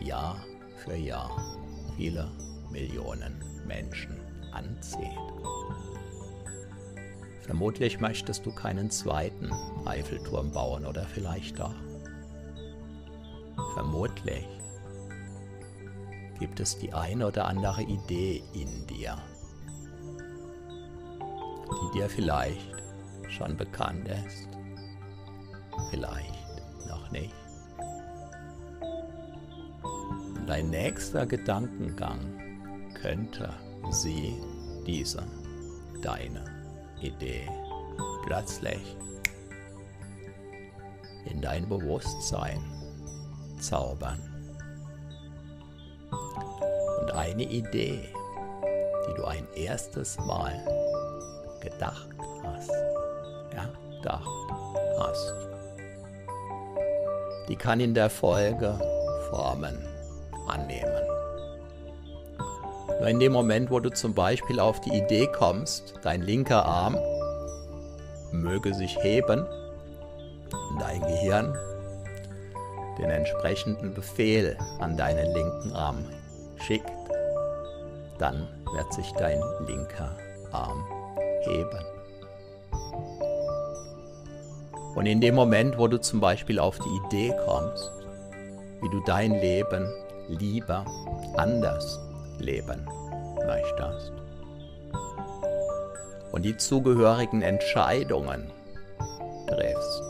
Jahr 0.00 0.36
für 0.84 0.96
Jahr 0.96 1.30
viele 1.96 2.28
Millionen 2.70 3.42
Menschen 3.66 4.20
anzieht. 4.52 5.18
Vermutlich 7.46 8.00
möchtest 8.00 8.44
du 8.44 8.52
keinen 8.52 8.90
zweiten 8.90 9.52
Eiffelturm 9.84 10.50
bauen 10.50 10.84
oder 10.84 11.04
vielleicht 11.04 11.60
doch. 11.60 11.74
Vermutlich 13.74 14.46
gibt 16.40 16.60
es 16.60 16.76
die 16.78 16.92
eine 16.92 17.28
oder 17.28 17.46
andere 17.46 17.82
Idee 17.82 18.42
in 18.52 18.86
dir, 18.88 19.16
die 21.70 21.98
dir 21.98 22.08
vielleicht 22.08 22.74
schon 23.28 23.56
bekannt 23.56 24.08
ist, 24.08 24.48
vielleicht 25.90 26.62
noch 26.88 27.10
nicht. 27.10 27.34
Und 29.82 30.46
dein 30.46 30.68
nächster 30.70 31.26
Gedankengang 31.26 32.45
könnte 33.02 33.52
sie, 33.90 34.40
diese, 34.86 35.22
deine 36.02 36.44
Idee 37.00 37.48
plötzlich 38.24 38.96
in 41.26 41.40
dein 41.40 41.68
Bewusstsein 41.68 42.60
zaubern. 43.60 44.20
Und 47.00 47.12
eine 47.12 47.42
Idee, 47.42 48.08
die 49.08 49.14
du 49.14 49.24
ein 49.24 49.46
erstes 49.54 50.16
Mal 50.18 50.52
gedacht 51.60 52.08
hast, 52.42 52.70
erdacht 53.50 54.28
hast, 54.98 55.34
die 57.48 57.56
kann 57.56 57.80
in 57.80 57.94
der 57.94 58.10
Folge 58.10 58.78
Formen 59.30 59.78
annehmen. 60.46 61.05
Nur 62.98 63.08
in 63.08 63.20
dem 63.20 63.32
Moment, 63.32 63.70
wo 63.70 63.80
du 63.80 63.90
zum 63.90 64.14
Beispiel 64.14 64.58
auf 64.58 64.80
die 64.80 64.96
Idee 64.96 65.26
kommst, 65.26 65.94
dein 66.02 66.22
linker 66.22 66.64
Arm 66.64 66.96
möge 68.32 68.74
sich 68.74 68.96
heben, 69.02 69.46
und 70.70 70.80
dein 70.80 71.00
Gehirn 71.00 71.56
den 72.98 73.10
entsprechenden 73.10 73.94
Befehl 73.94 74.56
an 74.78 74.96
deinen 74.96 75.32
linken 75.34 75.72
Arm 75.72 76.04
schickt, 76.56 76.90
dann 78.18 78.48
wird 78.72 78.92
sich 78.92 79.10
dein 79.12 79.40
linker 79.66 80.16
Arm 80.52 80.84
heben. 81.42 81.84
Und 84.94 85.04
in 85.04 85.20
dem 85.20 85.34
Moment, 85.34 85.76
wo 85.76 85.88
du 85.88 86.00
zum 86.00 86.20
Beispiel 86.20 86.58
auf 86.58 86.78
die 86.78 87.06
Idee 87.06 87.34
kommst, 87.44 87.90
wie 88.80 88.88
du 88.88 89.00
dein 89.04 89.32
Leben 89.32 89.86
lieber 90.28 90.86
anders 91.36 92.00
leben. 92.38 92.86
Möchtest 93.46 94.12
und 96.36 96.42
die 96.42 96.54
zugehörigen 96.58 97.40
Entscheidungen 97.40 98.52
triffst, 99.46 100.02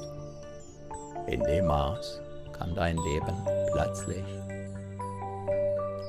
in 1.29 1.41
dem 1.45 1.67
Maß 1.67 2.21
kann 2.53 2.75
dein 2.75 2.97
Leben 2.97 3.37
plötzlich 3.71 4.25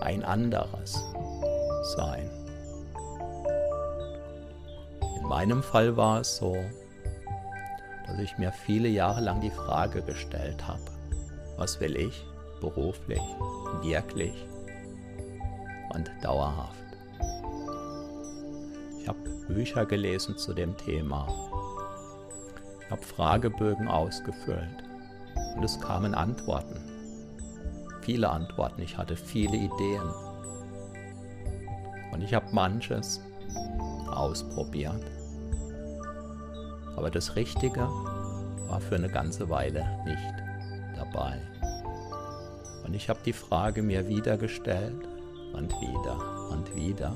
ein 0.01 0.23
anderes 0.23 1.03
sein. 1.95 2.27
In 5.19 5.27
meinem 5.27 5.62
Fall 5.62 5.95
war 5.95 6.21
es 6.21 6.38
so, 6.38 6.58
dass 8.08 8.19
ich 8.19 8.36
mir 8.39 8.51
viele 8.51 8.88
Jahre 8.88 9.21
lang 9.21 9.39
die 9.39 9.51
Frage 9.51 10.01
gestellt 10.01 10.67
habe, 10.67 10.82
was 11.58 11.80
will 11.80 11.95
ich 11.95 12.25
beruflich, 12.60 13.21
wirklich 13.84 14.34
und 15.89 16.12
dauerhaft. 16.21 16.84
Ich 19.02 19.08
habe 19.08 19.19
Bücher 19.47 19.86
gelesen 19.86 20.38
zu 20.38 20.54
dem 20.54 20.76
Thema. 20.78 21.28
Ich 22.82 22.91
habe 22.91 23.02
Fragebögen 23.02 23.88
ausgefüllt 23.88 24.84
und 25.56 25.63
es 25.63 25.80
kamen 25.80 26.13
Antworten. 26.13 26.80
Viele 28.02 28.30
Antworten. 28.30 28.82
Ich 28.82 28.97
hatte 28.97 29.17
viele 29.17 29.58
Ideen. 29.58 30.10
Und 32.13 32.23
ich 32.23 32.34
habe 32.34 32.47
manches 32.54 33.21
ausprobiert. 34.10 35.04
Aber 36.95 37.12
das 37.12 37.36
Richtige 37.36 37.82
war 38.67 38.80
für 38.80 38.95
eine 38.95 39.10
ganze 39.10 39.50
Weile 39.50 39.86
nicht 40.06 40.34
dabei. 40.95 41.39
Und 42.86 42.93
ich 42.93 43.10
habe 43.10 43.19
die 43.26 43.34
Frage 43.34 43.84
mir 43.84 44.08
wieder 44.08 44.38
gestellt 44.38 45.08
und 45.53 45.73
wieder 45.81 46.49
und 46.51 46.75
wieder. 46.75 47.15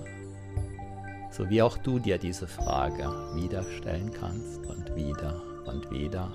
So 1.32 1.50
wie 1.50 1.62
auch 1.62 1.78
du 1.78 2.00
dir 2.00 2.18
diese 2.18 2.48
Frage 2.48 3.04
wieder 3.36 3.64
stellen 3.64 4.12
kannst 4.12 4.66
und 4.66 4.96
wieder 4.96 5.42
und 5.66 5.90
wieder. 5.92 6.30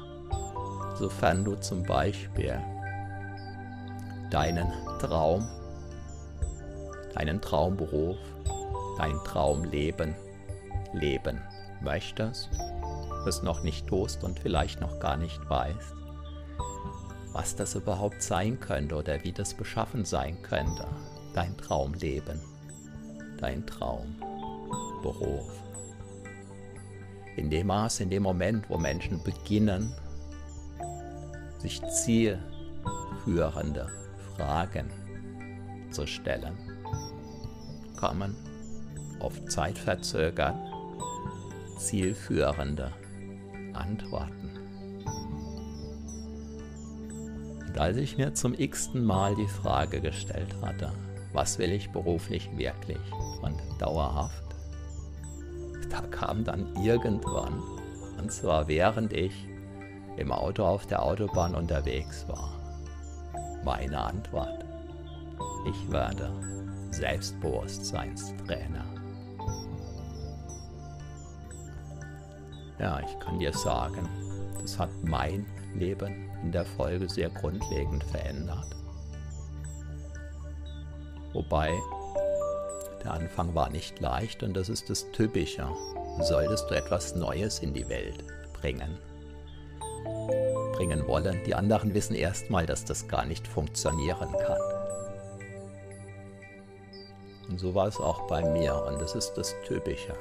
Sofern 0.94 1.44
du 1.44 1.56
zum 1.56 1.82
Beispiel 1.82 2.58
deinen 4.30 4.72
Traum, 4.98 5.46
deinen 7.14 7.40
Traumberuf, 7.40 8.16
dein 8.96 9.16
Traumleben 9.24 10.14
leben 10.92 11.40
möchtest, 11.82 12.48
es 13.26 13.42
noch 13.42 13.62
nicht 13.62 13.86
tust 13.86 14.24
und 14.24 14.38
vielleicht 14.38 14.80
noch 14.80 14.98
gar 15.00 15.16
nicht 15.16 15.48
weißt, 15.48 15.94
was 17.32 17.56
das 17.56 17.74
überhaupt 17.74 18.22
sein 18.22 18.58
könnte 18.60 18.94
oder 18.94 19.22
wie 19.24 19.32
das 19.32 19.54
beschaffen 19.54 20.04
sein 20.04 20.40
könnte, 20.42 20.86
dein 21.36 21.56
Traumleben, 21.58 22.40
dein 23.38 23.66
Traumberuf. 23.66 25.62
In 27.36 27.50
dem 27.50 27.66
Maß, 27.66 28.00
in 28.00 28.08
dem 28.08 28.22
Moment, 28.22 28.70
wo 28.70 28.78
Menschen 28.78 29.22
beginnen, 29.22 29.92
sich 31.58 31.82
zielführende 31.88 33.86
Fragen 34.34 34.90
zu 35.90 36.06
stellen, 36.06 36.56
kommen 37.96 38.34
oft 39.20 39.50
zeitverzögert 39.50 40.56
zielführende 41.76 42.90
Antworten. 43.74 44.50
Und 47.66 47.78
als 47.78 47.98
ich 47.98 48.16
mir 48.16 48.32
zum 48.32 48.54
x-ten 48.54 49.04
Mal 49.04 49.34
die 49.34 49.46
Frage 49.46 50.00
gestellt 50.00 50.56
hatte, 50.62 50.90
was 51.36 51.58
will 51.58 51.70
ich 51.70 51.90
beruflich 51.90 52.48
wirklich 52.56 53.12
und 53.42 53.60
dauerhaft, 53.78 54.42
da 55.90 56.00
kam 56.00 56.44
dann 56.44 56.74
irgendwann, 56.82 57.62
und 58.18 58.32
zwar 58.32 58.66
während 58.68 59.12
ich 59.12 59.46
im 60.16 60.32
Auto 60.32 60.64
auf 60.64 60.86
der 60.86 61.02
Autobahn 61.02 61.54
unterwegs 61.54 62.26
war, 62.26 62.58
meine 63.64 64.00
Antwort. 64.00 64.64
Ich 65.68 65.92
werde 65.92 66.32
Selbstbewusstseinstrainer. 66.90 68.86
Ja, 72.78 73.00
ich 73.00 73.20
kann 73.20 73.38
dir 73.38 73.52
sagen, 73.52 74.08
das 74.62 74.78
hat 74.78 74.90
mein 75.02 75.44
Leben 75.74 76.30
in 76.42 76.50
der 76.52 76.64
Folge 76.64 77.06
sehr 77.10 77.28
grundlegend 77.28 78.04
verändert. 78.04 78.85
Wobei 81.48 81.72
der 83.04 83.12
Anfang 83.12 83.54
war 83.54 83.70
nicht 83.70 84.00
leicht 84.00 84.42
und 84.42 84.56
das 84.56 84.68
ist 84.68 84.90
das 84.90 85.08
Typische. 85.12 85.68
Solltest 86.20 86.68
du 86.68 86.74
etwas 86.74 87.14
Neues 87.14 87.60
in 87.60 87.72
die 87.72 87.88
Welt 87.88 88.24
bringen, 88.60 88.98
bringen 90.72 91.06
wollen, 91.06 91.40
die 91.44 91.54
anderen 91.54 91.94
wissen 91.94 92.16
erstmal, 92.16 92.66
dass 92.66 92.84
das 92.84 93.06
gar 93.06 93.24
nicht 93.26 93.46
funktionieren 93.46 94.32
kann. 94.44 94.58
Und 97.48 97.60
so 97.60 97.76
war 97.76 97.86
es 97.86 98.00
auch 98.00 98.26
bei 98.26 98.42
mir 98.42 98.74
und 98.88 99.00
das 99.00 99.14
ist 99.14 99.34
das 99.34 99.54
Typische. 99.68 100.14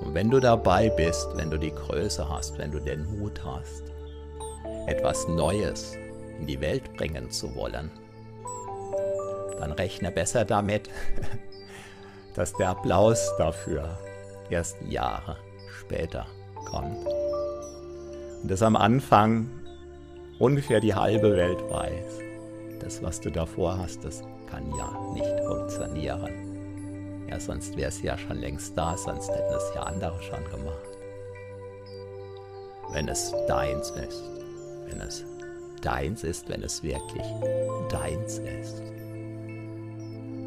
Und 0.00 0.12
wenn 0.12 0.28
du 0.28 0.40
dabei 0.40 0.88
bist, 0.90 1.28
wenn 1.36 1.50
du 1.50 1.56
die 1.56 1.72
Größe 1.72 2.28
hast, 2.28 2.58
wenn 2.58 2.72
du 2.72 2.80
den 2.80 3.06
Mut 3.16 3.40
hast, 3.44 3.84
etwas 4.88 5.28
Neues 5.28 5.94
in 6.40 6.48
die 6.48 6.60
Welt 6.60 6.92
bringen 6.96 7.30
zu 7.30 7.54
wollen, 7.54 7.92
dann 9.58 9.72
rechne 9.72 10.10
besser 10.10 10.44
damit, 10.44 10.88
dass 12.34 12.52
der 12.54 12.70
Applaus 12.70 13.32
dafür 13.38 13.98
erst 14.50 14.76
Jahre 14.82 15.36
später 15.80 16.26
kommt. 16.64 17.06
Und 18.42 18.50
dass 18.50 18.62
am 18.62 18.76
Anfang 18.76 19.48
ungefähr 20.38 20.80
die 20.80 20.94
halbe 20.94 21.36
Welt 21.36 21.58
weiß, 21.68 22.20
das, 22.80 23.02
was 23.02 23.20
du 23.20 23.30
davor 23.30 23.78
hast, 23.78 24.04
das 24.04 24.22
kann 24.50 24.70
ja 24.76 25.12
nicht 25.12 25.40
funktionieren. 25.46 27.26
Ja, 27.28 27.38
sonst 27.38 27.76
wäre 27.76 27.88
es 27.88 28.02
ja 28.02 28.16
schon 28.16 28.38
längst 28.38 28.76
da, 28.76 28.96
sonst 28.96 29.28
hätten 29.28 29.54
es 29.54 29.72
ja 29.74 29.82
andere 29.82 30.22
schon 30.22 30.44
gemacht. 30.50 30.88
Wenn 32.90 33.08
es 33.08 33.34
deins 33.46 33.90
ist, 33.90 34.22
wenn 34.88 35.00
es 35.00 35.24
deins 35.82 36.24
ist, 36.24 36.48
wenn 36.48 36.62
es 36.62 36.82
wirklich 36.82 37.26
deins 37.90 38.38
ist. 38.38 38.82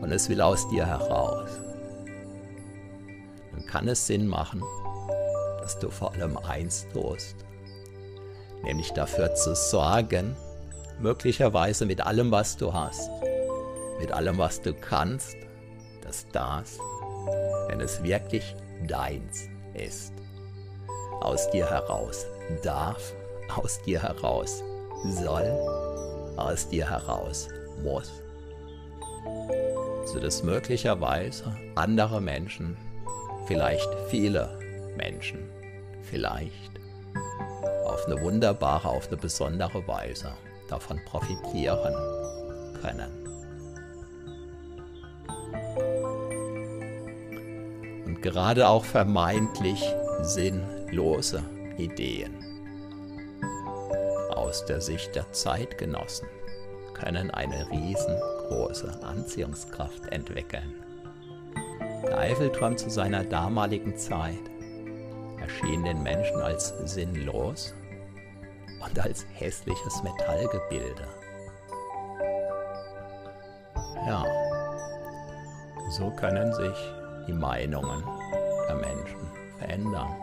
Und 0.01 0.11
es 0.11 0.27
will 0.29 0.41
aus 0.41 0.67
dir 0.69 0.85
heraus. 0.85 1.49
Dann 3.51 3.65
kann 3.65 3.87
es 3.87 4.05
Sinn 4.07 4.27
machen, 4.27 4.63
dass 5.61 5.77
du 5.79 5.89
vor 5.89 6.13
allem 6.13 6.37
eins 6.37 6.87
tust, 6.91 7.35
nämlich 8.63 8.91
dafür 8.91 9.33
zu 9.35 9.55
sorgen, 9.55 10.35
möglicherweise 10.99 11.85
mit 11.85 12.01
allem, 12.01 12.31
was 12.31 12.57
du 12.57 12.73
hast, 12.73 13.09
mit 13.99 14.11
allem, 14.11 14.37
was 14.37 14.61
du 14.61 14.73
kannst, 14.73 15.35
dass 16.01 16.27
das, 16.31 16.79
wenn 17.67 17.79
es 17.79 18.03
wirklich 18.03 18.55
deins 18.87 19.47
ist, 19.73 20.13
aus 21.21 21.49
dir 21.51 21.69
heraus 21.69 22.25
darf, 22.63 23.13
aus 23.55 23.81
dir 23.83 24.01
heraus 24.01 24.63
soll, 25.05 25.45
aus 26.37 26.67
dir 26.67 26.89
heraus 26.89 27.47
muss. 27.83 28.11
So 30.05 30.19
dass 30.19 30.43
möglicherweise 30.43 31.55
andere 31.75 32.21
Menschen, 32.21 32.77
vielleicht 33.47 33.89
viele 34.09 34.59
Menschen, 34.97 35.39
vielleicht 36.03 36.71
auf 37.85 38.05
eine 38.07 38.21
wunderbare, 38.21 38.89
auf 38.89 39.07
eine 39.07 39.17
besondere 39.17 39.87
Weise 39.87 40.31
davon 40.67 40.99
profitieren 41.05 41.93
können. 42.81 43.21
gerade 48.21 48.67
auch 48.67 48.85
vermeintlich 48.85 49.83
sinnlose 50.21 51.43
Ideen. 51.77 52.35
Aus 54.29 54.65
der 54.65 54.81
Sicht 54.81 55.15
der 55.15 55.31
Zeitgenossen 55.31 56.27
können 56.93 57.31
eine 57.31 57.69
riesengroße 58.51 59.03
Anziehungskraft 59.03 60.05
entwickeln. 60.11 60.73
Der 62.03 62.17
Eiffelturm 62.17 62.77
zu 62.77 62.89
seiner 62.89 63.23
damaligen 63.23 63.95
Zeit 63.95 64.39
erschien 65.39 65.83
den 65.83 66.03
Menschen 66.03 66.41
als 66.41 66.73
sinnlos 66.85 67.73
und 68.83 68.99
als 68.99 69.25
hässliches 69.33 70.03
Metallgebilde. 70.03 71.07
Ja, 74.07 74.25
so 75.91 76.09
können 76.11 76.51
sich 76.53 76.77
die 77.27 77.33
Meinungen 77.33 78.03
der 78.67 78.75
Menschen 78.75 79.31
verändern. 79.59 80.15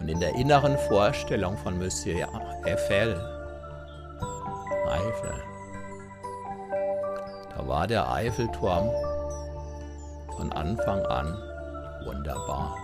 Und 0.00 0.08
in 0.08 0.20
der 0.20 0.34
inneren 0.34 0.76
Vorstellung 0.88 1.56
von 1.56 1.78
Monsieur 1.78 2.28
Eiffel, 2.64 3.14
Eiffel, 4.88 5.55
da 7.56 7.66
war 7.66 7.86
der 7.86 8.10
Eiffelturm 8.10 8.90
von 10.36 10.52
Anfang 10.52 11.00
an 11.06 11.26
wunderbar. 12.04 12.74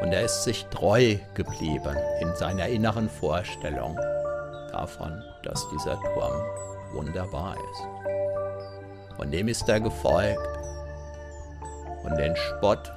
Und 0.00 0.12
er 0.12 0.22
ist 0.22 0.44
sich 0.44 0.64
treu 0.66 1.16
geblieben 1.34 1.96
in 2.20 2.34
seiner 2.36 2.66
inneren 2.66 3.08
Vorstellung 3.08 3.96
davon, 4.70 5.22
dass 5.42 5.68
dieser 5.70 5.98
Turm 6.00 6.32
wunderbar 6.92 7.56
ist. 7.56 9.18
Und 9.18 9.32
dem 9.32 9.48
ist 9.48 9.68
er 9.68 9.80
gefolgt. 9.80 10.58
Und 12.04 12.16
den 12.16 12.34
Spott 12.34 12.92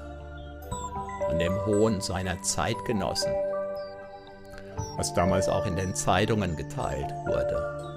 und 1.30 1.40
dem 1.40 1.54
Hohn 1.66 2.02
seiner 2.02 2.42
Zeitgenossen, 2.42 3.32
was 4.98 5.14
damals 5.14 5.48
auch 5.48 5.66
in 5.68 5.76
den 5.76 5.94
Zeitungen 5.94 6.56
geteilt 6.56 7.12
wurde. 7.28 7.95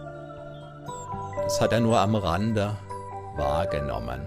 Das 1.48 1.62
hat 1.62 1.72
er 1.72 1.80
nur 1.80 1.98
am 1.98 2.14
Rande 2.14 2.76
wahrgenommen. 3.36 4.20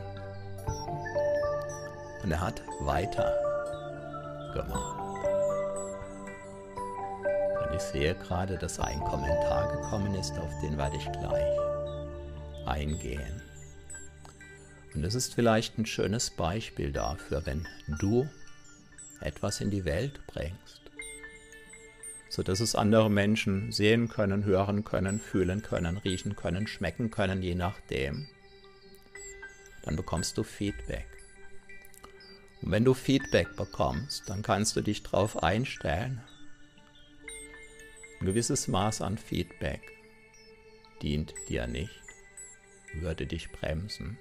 Und 2.24 2.32
er 2.32 2.42
hat 2.42 2.64
weiter 2.80 3.32
gemacht. 4.56 4.98
Und 7.62 7.76
ich 7.76 7.82
sehe 7.84 8.16
gerade, 8.16 8.58
dass 8.58 8.80
ein 8.80 9.00
Kommentar 9.02 9.72
gekommen 9.72 10.16
ist, 10.16 10.36
auf 10.40 10.50
den 10.64 10.80
werde 10.80 10.98
ich 10.98 11.12
gleich 11.12 11.60
eingehen. 12.66 13.40
Und 14.96 15.04
es 15.04 15.14
ist 15.14 15.36
vielleicht 15.36 15.78
ein 15.78 15.86
schönes 15.86 16.32
Beispiel 16.32 16.92
dafür, 16.92 17.46
wenn 17.46 17.68
du 18.00 18.28
etwas 19.20 19.62
in 19.62 19.70
die 19.70 19.86
Welt 19.86 20.26
bringst, 20.26 20.91
sodass 22.32 22.62
es 22.62 22.76
andere 22.76 23.12
Menschen 23.12 23.74
sehen 23.74 24.08
können, 24.08 24.46
hören 24.46 24.86
können, 24.86 25.20
fühlen 25.20 25.62
können, 25.62 25.98
riechen 25.98 26.38
können, 26.38 26.66
schmecken 26.66 27.12
können, 27.12 27.42
je 27.42 27.56
nachdem, 27.56 28.26
dann 29.84 29.98
bekommst 29.98 30.38
du 30.38 30.44
Feedback. 30.44 31.08
Und 32.62 32.72
wenn 32.72 32.86
du 32.86 32.94
Feedback 32.94 33.58
bekommst, 33.58 34.30
dann 34.30 34.44
kannst 34.44 34.78
du 34.78 34.82
dich 34.82 35.04
darauf 35.04 35.44
einstellen. 35.44 36.22
Ein 38.22 38.28
gewisses 38.28 38.70
Maß 38.70 39.02
an 39.02 39.18
Feedback 39.18 39.82
dient 41.02 41.34
dir 41.50 41.68
nicht, 41.68 42.02
würde 42.94 43.28
dich 43.28 43.52
bremsen. 43.52 44.18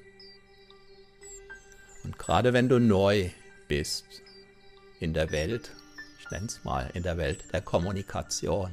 Und 2.02 2.18
gerade 2.18 2.52
wenn 2.52 2.68
du 2.68 2.80
neu 2.80 3.30
bist 3.68 4.04
in 4.98 5.14
der 5.14 5.30
Welt, 5.30 5.70
ich 6.30 6.32
nenne 6.32 6.46
es 6.46 6.62
mal, 6.62 6.88
in 6.94 7.02
der 7.02 7.16
Welt 7.16 7.42
der 7.52 7.60
Kommunikation, 7.60 8.72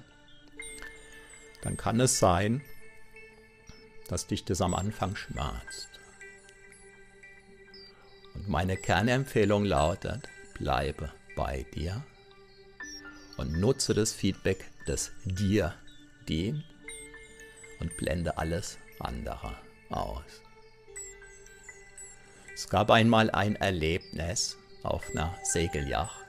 dann 1.64 1.76
kann 1.76 2.00
es 2.00 2.20
sein, 2.20 2.62
dass 4.10 4.28
dich 4.28 4.46
das 4.46 4.62
am 4.62 4.76
Anfang 4.76 5.16
schmerzt. 5.16 5.90
Und 8.36 8.48
meine 8.48 8.78
Kernempfehlung 8.78 9.66
lautet, 9.66 10.30
bleibe 10.54 11.12
bei 11.36 11.66
dir 11.74 12.06
und 13.38 13.54
nutze 13.60 13.96
das 13.96 14.14
Feedback, 14.14 14.70
das 14.86 15.12
dir 15.26 15.74
dient 16.30 16.64
und 17.80 17.98
blende 17.98 18.38
alles 18.38 18.78
andere 19.00 19.58
aus. 19.90 20.44
Es 22.54 22.70
gab 22.70 22.92
einmal 22.92 23.32
ein 23.32 23.56
Erlebnis 23.56 24.58
auf 24.84 25.10
einer 25.10 25.36
Segelyacht 25.42 26.27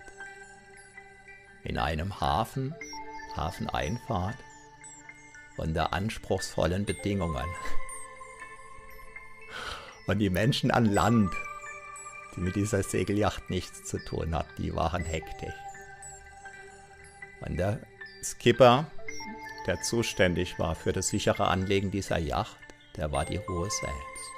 in 1.69 1.79
einem 1.79 2.21
Hafen, 2.21 2.75
Hafeneinfahrt 3.37 4.37
unter 5.57 5.93
anspruchsvollen 5.93 6.85
Bedingungen. 6.85 7.47
Und 10.07 10.19
die 10.19 10.31
Menschen 10.31 10.71
an 10.71 10.87
Land 10.87 11.33
die 12.39 12.41
mit 12.41 12.57
dieser 12.57 12.83
Segelyacht 12.83 13.51
nichts 13.51 13.85
zu 13.85 13.99
tun 13.99 14.35
hat, 14.35 14.47
die 14.59 14.75
waren 14.75 15.05
hektisch. 15.05 15.55
Und 17.41 17.57
der 17.57 17.81
Skipper, 18.23 18.91
der 19.67 19.81
zuständig 19.83 20.59
war 20.59 20.75
für 20.75 20.93
das 20.93 21.09
sichere 21.09 21.49
Anlegen 21.49 21.91
dieser 21.91 22.19
Yacht, 22.19 22.57
der 22.97 23.13
war 23.13 23.25
die 23.25 23.37
Ruhe 23.37 23.69
selbst. 23.71 24.33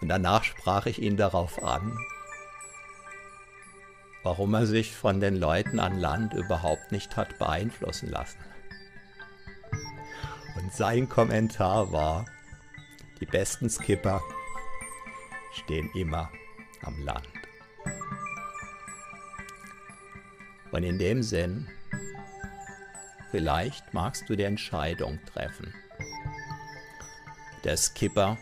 Und 0.00 0.08
danach 0.08 0.44
sprach 0.44 0.86
ich 0.86 1.00
ihn 1.00 1.16
darauf 1.16 1.62
an, 1.62 1.96
warum 4.26 4.54
er 4.54 4.66
sich 4.66 4.92
von 4.92 5.20
den 5.20 5.36
Leuten 5.36 5.78
an 5.78 6.00
Land 6.00 6.34
überhaupt 6.34 6.90
nicht 6.90 7.16
hat 7.16 7.38
beeinflussen 7.38 8.10
lassen. 8.10 8.40
Und 10.56 10.72
sein 10.72 11.08
Kommentar 11.08 11.92
war, 11.92 12.26
die 13.20 13.26
besten 13.26 13.70
Skipper 13.70 14.20
stehen 15.52 15.88
immer 15.94 16.28
am 16.82 17.00
Land. 17.04 17.28
Und 20.72 20.82
in 20.82 20.98
dem 20.98 21.22
Sinn, 21.22 21.68
vielleicht 23.30 23.94
magst 23.94 24.28
du 24.28 24.34
die 24.34 24.42
Entscheidung 24.42 25.20
treffen, 25.26 25.72
der 27.62 27.76
Skipper 27.76 28.38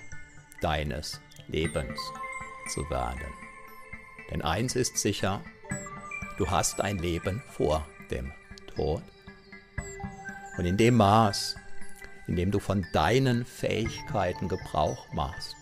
deines 0.62 1.20
Lebens 1.46 2.00
zu 2.72 2.88
werden. 2.88 3.20
Denn 4.30 4.40
eins 4.40 4.76
ist 4.76 4.96
sicher, 4.96 5.42
du 6.38 6.50
hast 6.50 6.80
ein 6.80 6.98
Leben 6.98 7.42
vor 7.46 7.86
dem 8.10 8.32
Tod. 8.74 9.02
Und 10.56 10.66
in 10.66 10.76
dem 10.76 10.96
Maß, 10.96 11.56
in 12.26 12.36
dem 12.36 12.50
du 12.50 12.58
von 12.58 12.86
deinen 12.92 13.44
Fähigkeiten 13.44 14.48
Gebrauch 14.48 15.12
machst, 15.12 15.56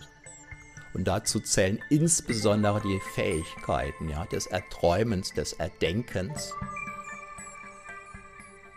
und 0.95 1.05
dazu 1.05 1.41
zählen 1.41 1.83
insbesondere 1.89 2.81
die 2.83 3.01
Fähigkeiten 3.15 4.09
ja, 4.09 4.27
des 4.27 4.47
Erträumens, 4.47 5.33
des 5.33 5.55
Erdenkens. 5.55 6.53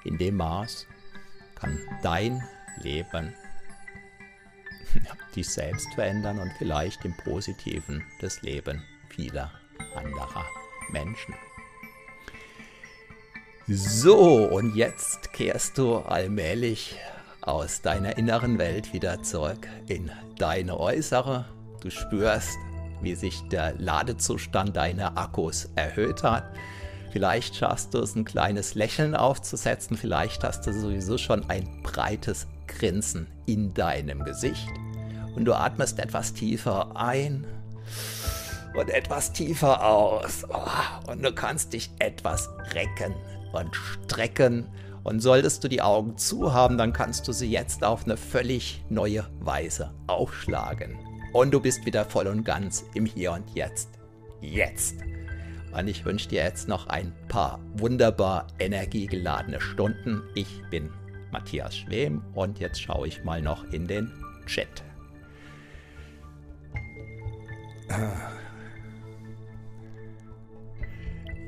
In 0.06 0.18
dem 0.18 0.38
Maß 0.38 0.88
kann 1.56 1.80
dein 2.04 2.42
Leben 2.78 3.34
ja, 4.94 5.12
dich 5.36 5.50
selbst 5.50 5.94
verändern 5.94 6.40
und 6.40 6.54
vielleicht 6.58 7.04
im 7.04 7.16
Positiven 7.18 8.04
das 8.22 8.42
Leben 8.42 8.82
vieler 9.10 9.52
anderer 9.94 10.46
Menschen. 10.92 11.36
So, 13.68 14.46
und 14.46 14.76
jetzt 14.76 15.34
kehrst 15.34 15.80
du 15.80 15.96
allmählich 15.96 16.98
aus 17.42 17.82
deiner 17.82 18.16
inneren 18.16 18.60
Welt 18.60 18.94
wieder 18.94 19.24
zurück 19.24 19.68
in 19.88 20.12
deine 20.38 20.80
äußere 20.80 21.46
Du 21.82 21.90
spürst, 21.90 22.58
wie 23.02 23.16
sich 23.16 23.42
der 23.50 23.74
Ladezustand 23.80 24.76
deiner 24.76 25.18
Akkus 25.18 25.68
erhöht 25.76 26.22
hat. 26.22 26.44
Vielleicht 27.12 27.56
schaffst 27.56 27.96
du 27.96 28.00
es, 28.00 28.16
ein 28.16 28.24
kleines 28.24 28.76
Lächeln 28.76 29.16
aufzusetzen. 29.16 29.98
Vielleicht 29.98 30.44
hast 30.44 30.68
du 30.68 30.74
sowieso 30.74 31.18
schon 31.18 31.50
ein 31.50 31.82
breites 31.82 32.46
Grinsen 32.68 33.26
in 33.48 33.74
deinem 33.74 34.24
Gesicht. 34.24 34.70
Und 35.36 35.46
du 35.46 35.54
atmest 35.54 35.98
etwas 35.98 36.34
tiefer 36.34 36.96
ein 36.96 37.48
und 38.76 38.90
etwas 38.92 39.34
tiefer 39.34 39.84
aus. 39.84 40.44
Oh, 40.50 41.12
und 41.12 41.24
du 41.24 41.34
kannst 41.34 41.74
dich 41.74 41.90
etwas 42.00 42.50
recken 42.74 43.16
und 43.54 43.76
strecken. 43.76 44.68
Und 45.04 45.20
solltest 45.20 45.64
du 45.64 45.68
die 45.68 45.82
Augen 45.82 46.18
zu 46.18 46.54
haben, 46.54 46.78
dann 46.78 46.94
kannst 46.94 47.28
du 47.28 47.32
sie 47.32 47.50
jetzt 47.50 47.84
auf 47.84 48.06
eine 48.06 48.18
völlig 48.18 48.84
neue 48.90 49.26
Weise 49.40 49.92
aufschlagen 50.08 50.98
und 51.36 51.52
du 51.54 51.60
bist 51.60 51.86
wieder 51.86 52.06
voll 52.06 52.28
und 52.28 52.46
ganz 52.46 52.86
im 52.94 53.06
Hier 53.06 53.34
und 53.34 53.54
Jetzt. 53.54 53.90
Jetzt. 54.40 54.96
Und 55.78 55.90
ich 55.90 56.06
wünsche 56.06 56.30
dir 56.30 56.42
jetzt 56.42 56.70
noch 56.70 56.88
ein 56.88 57.12
paar 57.28 57.60
wunderbar 57.76 58.48
energiegeladene 58.58 59.60
Stunden. 59.60 60.24
Ich 60.34 60.62
bin 60.70 60.90
Matthias 61.32 61.76
Schwem 61.76 62.24
und 62.36 62.60
jetzt 62.60 62.82
schaue 62.82 63.10
ich 63.10 63.26
mal 63.26 63.42
noch 63.42 63.66
in 63.66 63.86
den 63.86 64.14
Chat. 64.46 64.82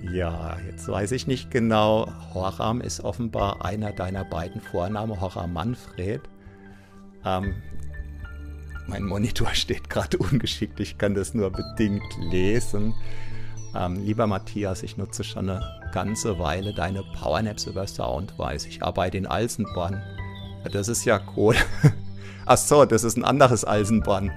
Ja, 0.01 0.57
jetzt 0.65 0.87
weiß 0.87 1.11
ich 1.11 1.27
nicht 1.27 1.49
genau. 1.51 2.11
Horam 2.33 2.81
ist 2.81 3.03
offenbar 3.03 3.65
einer 3.65 3.91
deiner 3.91 4.23
beiden 4.23 4.61
Vornamen, 4.61 5.19
Horam 5.19 5.53
Manfred. 5.53 6.21
Ähm, 7.25 7.55
mein 8.87 9.03
Monitor 9.03 9.49
steht 9.53 9.89
gerade 9.89 10.17
ungeschickt, 10.17 10.79
ich 10.79 10.97
kann 10.97 11.15
das 11.15 11.33
nur 11.33 11.51
bedingt 11.51 12.17
lesen. 12.31 12.93
Ähm, 13.75 13.95
lieber 14.03 14.27
Matthias, 14.27 14.83
ich 14.83 14.97
nutze 14.97 15.23
schon 15.23 15.49
eine 15.49 15.61
ganze 15.91 16.39
Weile 16.39 16.73
deine 16.73 17.03
Powernaps 17.19 17.65
über 17.65 17.85
Soundwise. 17.87 18.67
Ich 18.67 18.83
arbeite 18.83 19.17
in 19.17 19.25
Alsenborn. 19.25 20.01
Das 20.71 20.87
ist 20.87 21.05
ja 21.05 21.19
cool. 21.35 21.55
Ach 22.45 22.57
so, 22.57 22.85
das 22.85 23.03
ist 23.03 23.17
ein 23.17 23.25
anderes 23.25 23.65
Alsenborn. 23.65 24.31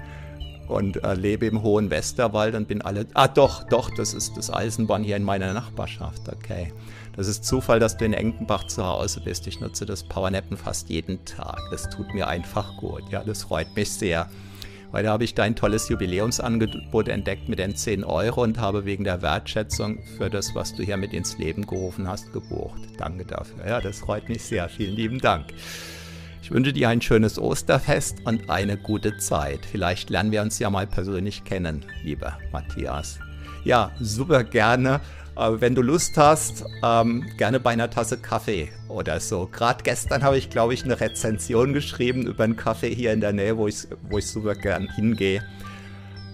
Und 0.71 1.03
äh, 1.03 1.13
lebe 1.13 1.45
im 1.45 1.61
hohen 1.61 1.89
Westerwald 1.89 2.55
und 2.55 2.67
bin 2.67 2.81
alle. 2.81 3.05
Ah, 3.13 3.27
doch, 3.27 3.63
doch, 3.63 3.89
das 3.91 4.13
ist 4.13 4.37
das 4.37 4.51
Eisenbahn 4.51 5.03
hier 5.03 5.17
in 5.17 5.23
meiner 5.23 5.53
Nachbarschaft. 5.53 6.29
Okay. 6.29 6.73
Das 7.15 7.27
ist 7.27 7.43
Zufall, 7.43 7.79
dass 7.79 7.97
du 7.97 8.05
in 8.05 8.13
Enkenbach 8.13 8.67
zu 8.67 8.85
Hause 8.85 9.21
bist. 9.23 9.45
Ich 9.45 9.59
nutze 9.59 9.85
das 9.85 10.03
Powernappen 10.03 10.55
fast 10.57 10.89
jeden 10.89 11.23
Tag. 11.25 11.59
Das 11.69 11.89
tut 11.89 12.13
mir 12.13 12.27
einfach 12.27 12.77
gut. 12.77 13.03
Ja, 13.11 13.23
das 13.23 13.43
freut 13.43 13.75
mich 13.75 13.91
sehr. 13.91 14.29
Weil 14.91 15.03
da 15.03 15.11
habe 15.11 15.23
ich 15.23 15.35
dein 15.35 15.55
tolles 15.55 15.87
Jubiläumsangebot 15.89 17.07
entdeckt 17.07 17.47
mit 17.47 17.59
den 17.59 17.75
10 17.75 18.03
Euro 18.03 18.43
und 18.43 18.59
habe 18.59 18.85
wegen 18.85 19.03
der 19.03 19.21
Wertschätzung 19.21 19.99
für 20.17 20.29
das, 20.29 20.53
was 20.53 20.75
du 20.75 20.83
hier 20.83 20.97
mit 20.97 21.13
ins 21.13 21.37
Leben 21.37 21.65
gerufen 21.65 22.07
hast, 22.07 22.33
gebucht. 22.33 22.81
Danke 22.97 23.25
dafür. 23.25 23.65
Ja, 23.65 23.81
das 23.81 23.99
freut 23.99 24.27
mich 24.27 24.43
sehr. 24.43 24.67
Vielen 24.67 24.95
lieben 24.95 25.19
Dank. 25.19 25.47
Ich 26.41 26.49
wünsche 26.49 26.73
dir 26.73 26.89
ein 26.89 27.01
schönes 27.01 27.37
Osterfest 27.37 28.25
und 28.25 28.49
eine 28.49 28.75
gute 28.75 29.17
Zeit. 29.17 29.59
Vielleicht 29.63 30.09
lernen 30.09 30.31
wir 30.31 30.41
uns 30.41 30.57
ja 30.57 30.69
mal 30.69 30.87
persönlich 30.87 31.43
kennen, 31.43 31.85
lieber 32.03 32.37
Matthias. 32.51 33.19
Ja, 33.63 33.91
super 33.99 34.43
gerne. 34.43 35.01
Äh, 35.37 35.51
wenn 35.59 35.75
du 35.75 35.81
Lust 35.83 36.17
hast, 36.17 36.65
ähm, 36.83 37.25
gerne 37.37 37.59
bei 37.59 37.69
einer 37.71 37.89
Tasse 37.89 38.17
Kaffee 38.17 38.69
oder 38.87 39.19
so. 39.19 39.47
Gerade 39.51 39.83
gestern 39.83 40.23
habe 40.23 40.37
ich, 40.37 40.49
glaube 40.49 40.73
ich, 40.73 40.83
eine 40.83 40.99
Rezension 40.99 41.73
geschrieben 41.73 42.25
über 42.25 42.43
einen 42.43 42.55
Kaffee 42.55 42.93
hier 42.93 43.13
in 43.13 43.21
der 43.21 43.33
Nähe, 43.33 43.57
wo 43.57 43.67
ich, 43.67 43.87
wo 44.09 44.17
ich 44.17 44.25
super 44.25 44.55
gern 44.55 44.89
hingehe. 44.95 45.43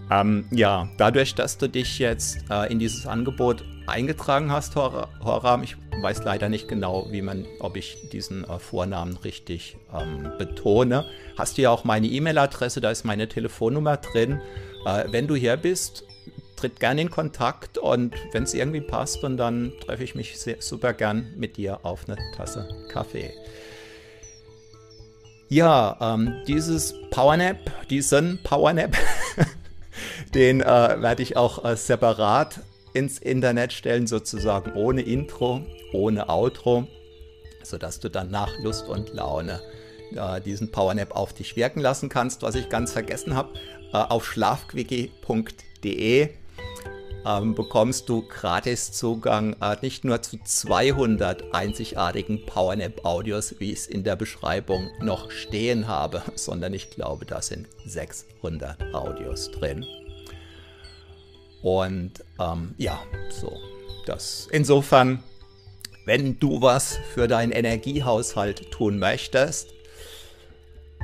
Ähm, 0.10 0.46
ja, 0.52 0.90
dadurch, 0.98 1.36
dass 1.36 1.58
du 1.58 1.68
dich 1.68 2.00
jetzt 2.00 2.40
äh, 2.50 2.72
in 2.72 2.80
dieses 2.80 3.08
Angebot 3.08 3.66
eingetragen 3.88 4.52
hast, 4.52 4.76
Horam, 4.76 5.64
ich 5.64 5.76
weiß 6.02 6.24
leider 6.24 6.50
nicht 6.50 6.68
genau, 6.68 7.08
wie 7.12 7.22
man, 7.22 7.46
ob 7.60 7.76
ich 7.76 8.10
diesen 8.12 8.44
äh, 8.44 8.60
Vornamen 8.60 9.18
richtig 9.18 9.78
ähm, 9.94 10.32
betone, 10.38 11.06
hast 11.38 11.58
du 11.58 11.64
ja 11.64 11.72
auch 11.72 11.84
meine 11.84 12.08
E-Mail-Adresse, 12.08 12.82
da 12.82 12.92
ist 12.92 13.04
meine 13.04 13.28
Telefonnummer 13.28 13.98
drin. 13.98 14.42
Äh, 14.86 15.06
wenn 15.12 15.28
du 15.28 15.36
hier 15.36 15.58
bist, 15.58 16.06
tritt 16.56 16.80
gerne 16.80 17.02
in 17.02 17.10
Kontakt 17.10 17.78
und 17.78 18.14
wenn 18.32 18.44
es 18.44 18.54
irgendwie 18.54 18.82
passt, 18.82 19.24
dann 19.24 19.74
treffe 19.86 20.04
ich 20.04 20.16
mich 20.16 20.40
sehr, 20.40 20.58
super 20.60 20.94
gern 20.94 21.34
mit 21.36 21.58
dir 21.58 21.80
auf 21.84 22.08
eine 22.08 22.18
Tasse 22.36 22.68
Kaffee. 22.90 23.34
Ja, 25.50 25.98
ähm, 26.02 26.44
dieses 26.46 26.94
Powernap, 27.10 27.58
diesen 27.90 28.40
Powernap, 28.44 28.98
den 30.34 30.62
äh, 30.62 30.66
werde 30.66 31.24
ich 31.24 31.38
auch 31.38 31.66
äh, 31.66 31.76
separat 31.76 32.62
ins 32.94 33.20
Internet 33.20 33.74
stellen, 33.74 34.08
sozusagen 34.08 34.72
ohne 34.74 35.02
Intro, 35.02 35.62
ohne 35.94 36.30
Outro, 36.30 36.88
sodass 37.64 38.00
du 38.00 38.10
dann 38.10 38.32
nach 38.32 38.58
Lust 38.60 38.88
und 38.88 39.14
Laune 39.14 39.62
äh, 40.16 40.42
diesen 40.42 40.72
Powernap 40.72 41.16
auf 41.16 41.34
dich 41.34 41.56
wirken 41.56 41.80
lassen 41.80 42.10
kannst. 42.10 42.42
Was 42.42 42.56
ich 42.56 42.70
ganz 42.70 42.92
vergessen 42.92 43.36
habe, 43.36 43.54
äh, 43.94 43.98
auf 43.98 44.26
schlafquickie.de 44.26 46.30
ähm, 47.26 47.56
bekommst 47.56 48.10
du 48.10 48.28
gratis 48.28 48.92
Zugang 48.94 49.56
äh, 49.62 49.76
nicht 49.82 50.06
nur 50.06 50.22
zu 50.22 50.38
200 50.44 51.54
einzigartigen 51.54 52.46
PowerNap-Audios, 52.46 53.60
wie 53.60 53.74
ich 53.74 53.80
es 53.80 53.88
in 53.88 54.04
der 54.04 54.16
Beschreibung 54.16 54.90
noch 55.02 55.30
stehen 55.30 55.88
habe, 55.88 56.24
sondern 56.36 56.74
ich 56.74 56.90
glaube, 56.90 57.26
da 57.26 57.42
sind 57.42 57.68
600 57.86 58.94
Audios 58.94 59.52
drin. 59.52 59.86
Und 61.62 62.24
ähm, 62.40 62.76
ja, 62.78 63.02
so. 63.30 63.58
Das 64.06 64.48
insofern, 64.52 65.22
wenn 66.06 66.40
du 66.40 66.62
was 66.62 66.98
für 67.14 67.28
deinen 67.28 67.52
Energiehaushalt 67.52 68.72
tun 68.72 69.00
möchtest, 69.00 69.74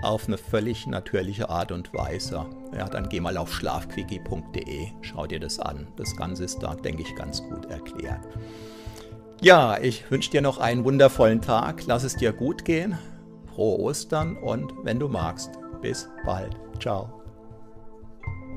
auf 0.01 0.27
eine 0.27 0.37
völlig 0.37 0.85
natürliche 0.85 1.49
Art 1.49 1.71
und 1.71 1.93
Weise. 1.93 2.45
Ja, 2.77 2.87
dann 2.89 3.09
geh 3.09 3.19
mal 3.19 3.37
auf 3.37 3.53
schlafquickie.de, 3.53 4.87
schau 5.01 5.27
dir 5.27 5.39
das 5.39 5.59
an. 5.59 5.87
Das 5.95 6.15
Ganze 6.15 6.43
ist 6.43 6.59
da, 6.59 6.75
denke 6.75 7.03
ich, 7.03 7.15
ganz 7.15 7.41
gut 7.41 7.65
erklärt. 7.65 8.21
Ja, 9.41 9.77
ich 9.77 10.09
wünsche 10.09 10.31
dir 10.31 10.41
noch 10.41 10.57
einen 10.57 10.85
wundervollen 10.85 11.41
Tag. 11.41 11.83
Lass 11.85 12.03
es 12.03 12.15
dir 12.15 12.31
gut 12.31 12.63
gehen. 12.63 12.97
Frohe 13.53 13.79
Ostern 13.79 14.37
und 14.37 14.73
wenn 14.83 14.99
du 14.99 15.07
magst, 15.07 15.51
bis 15.81 16.09
bald. 16.25 16.55
Ciao. 16.79 17.22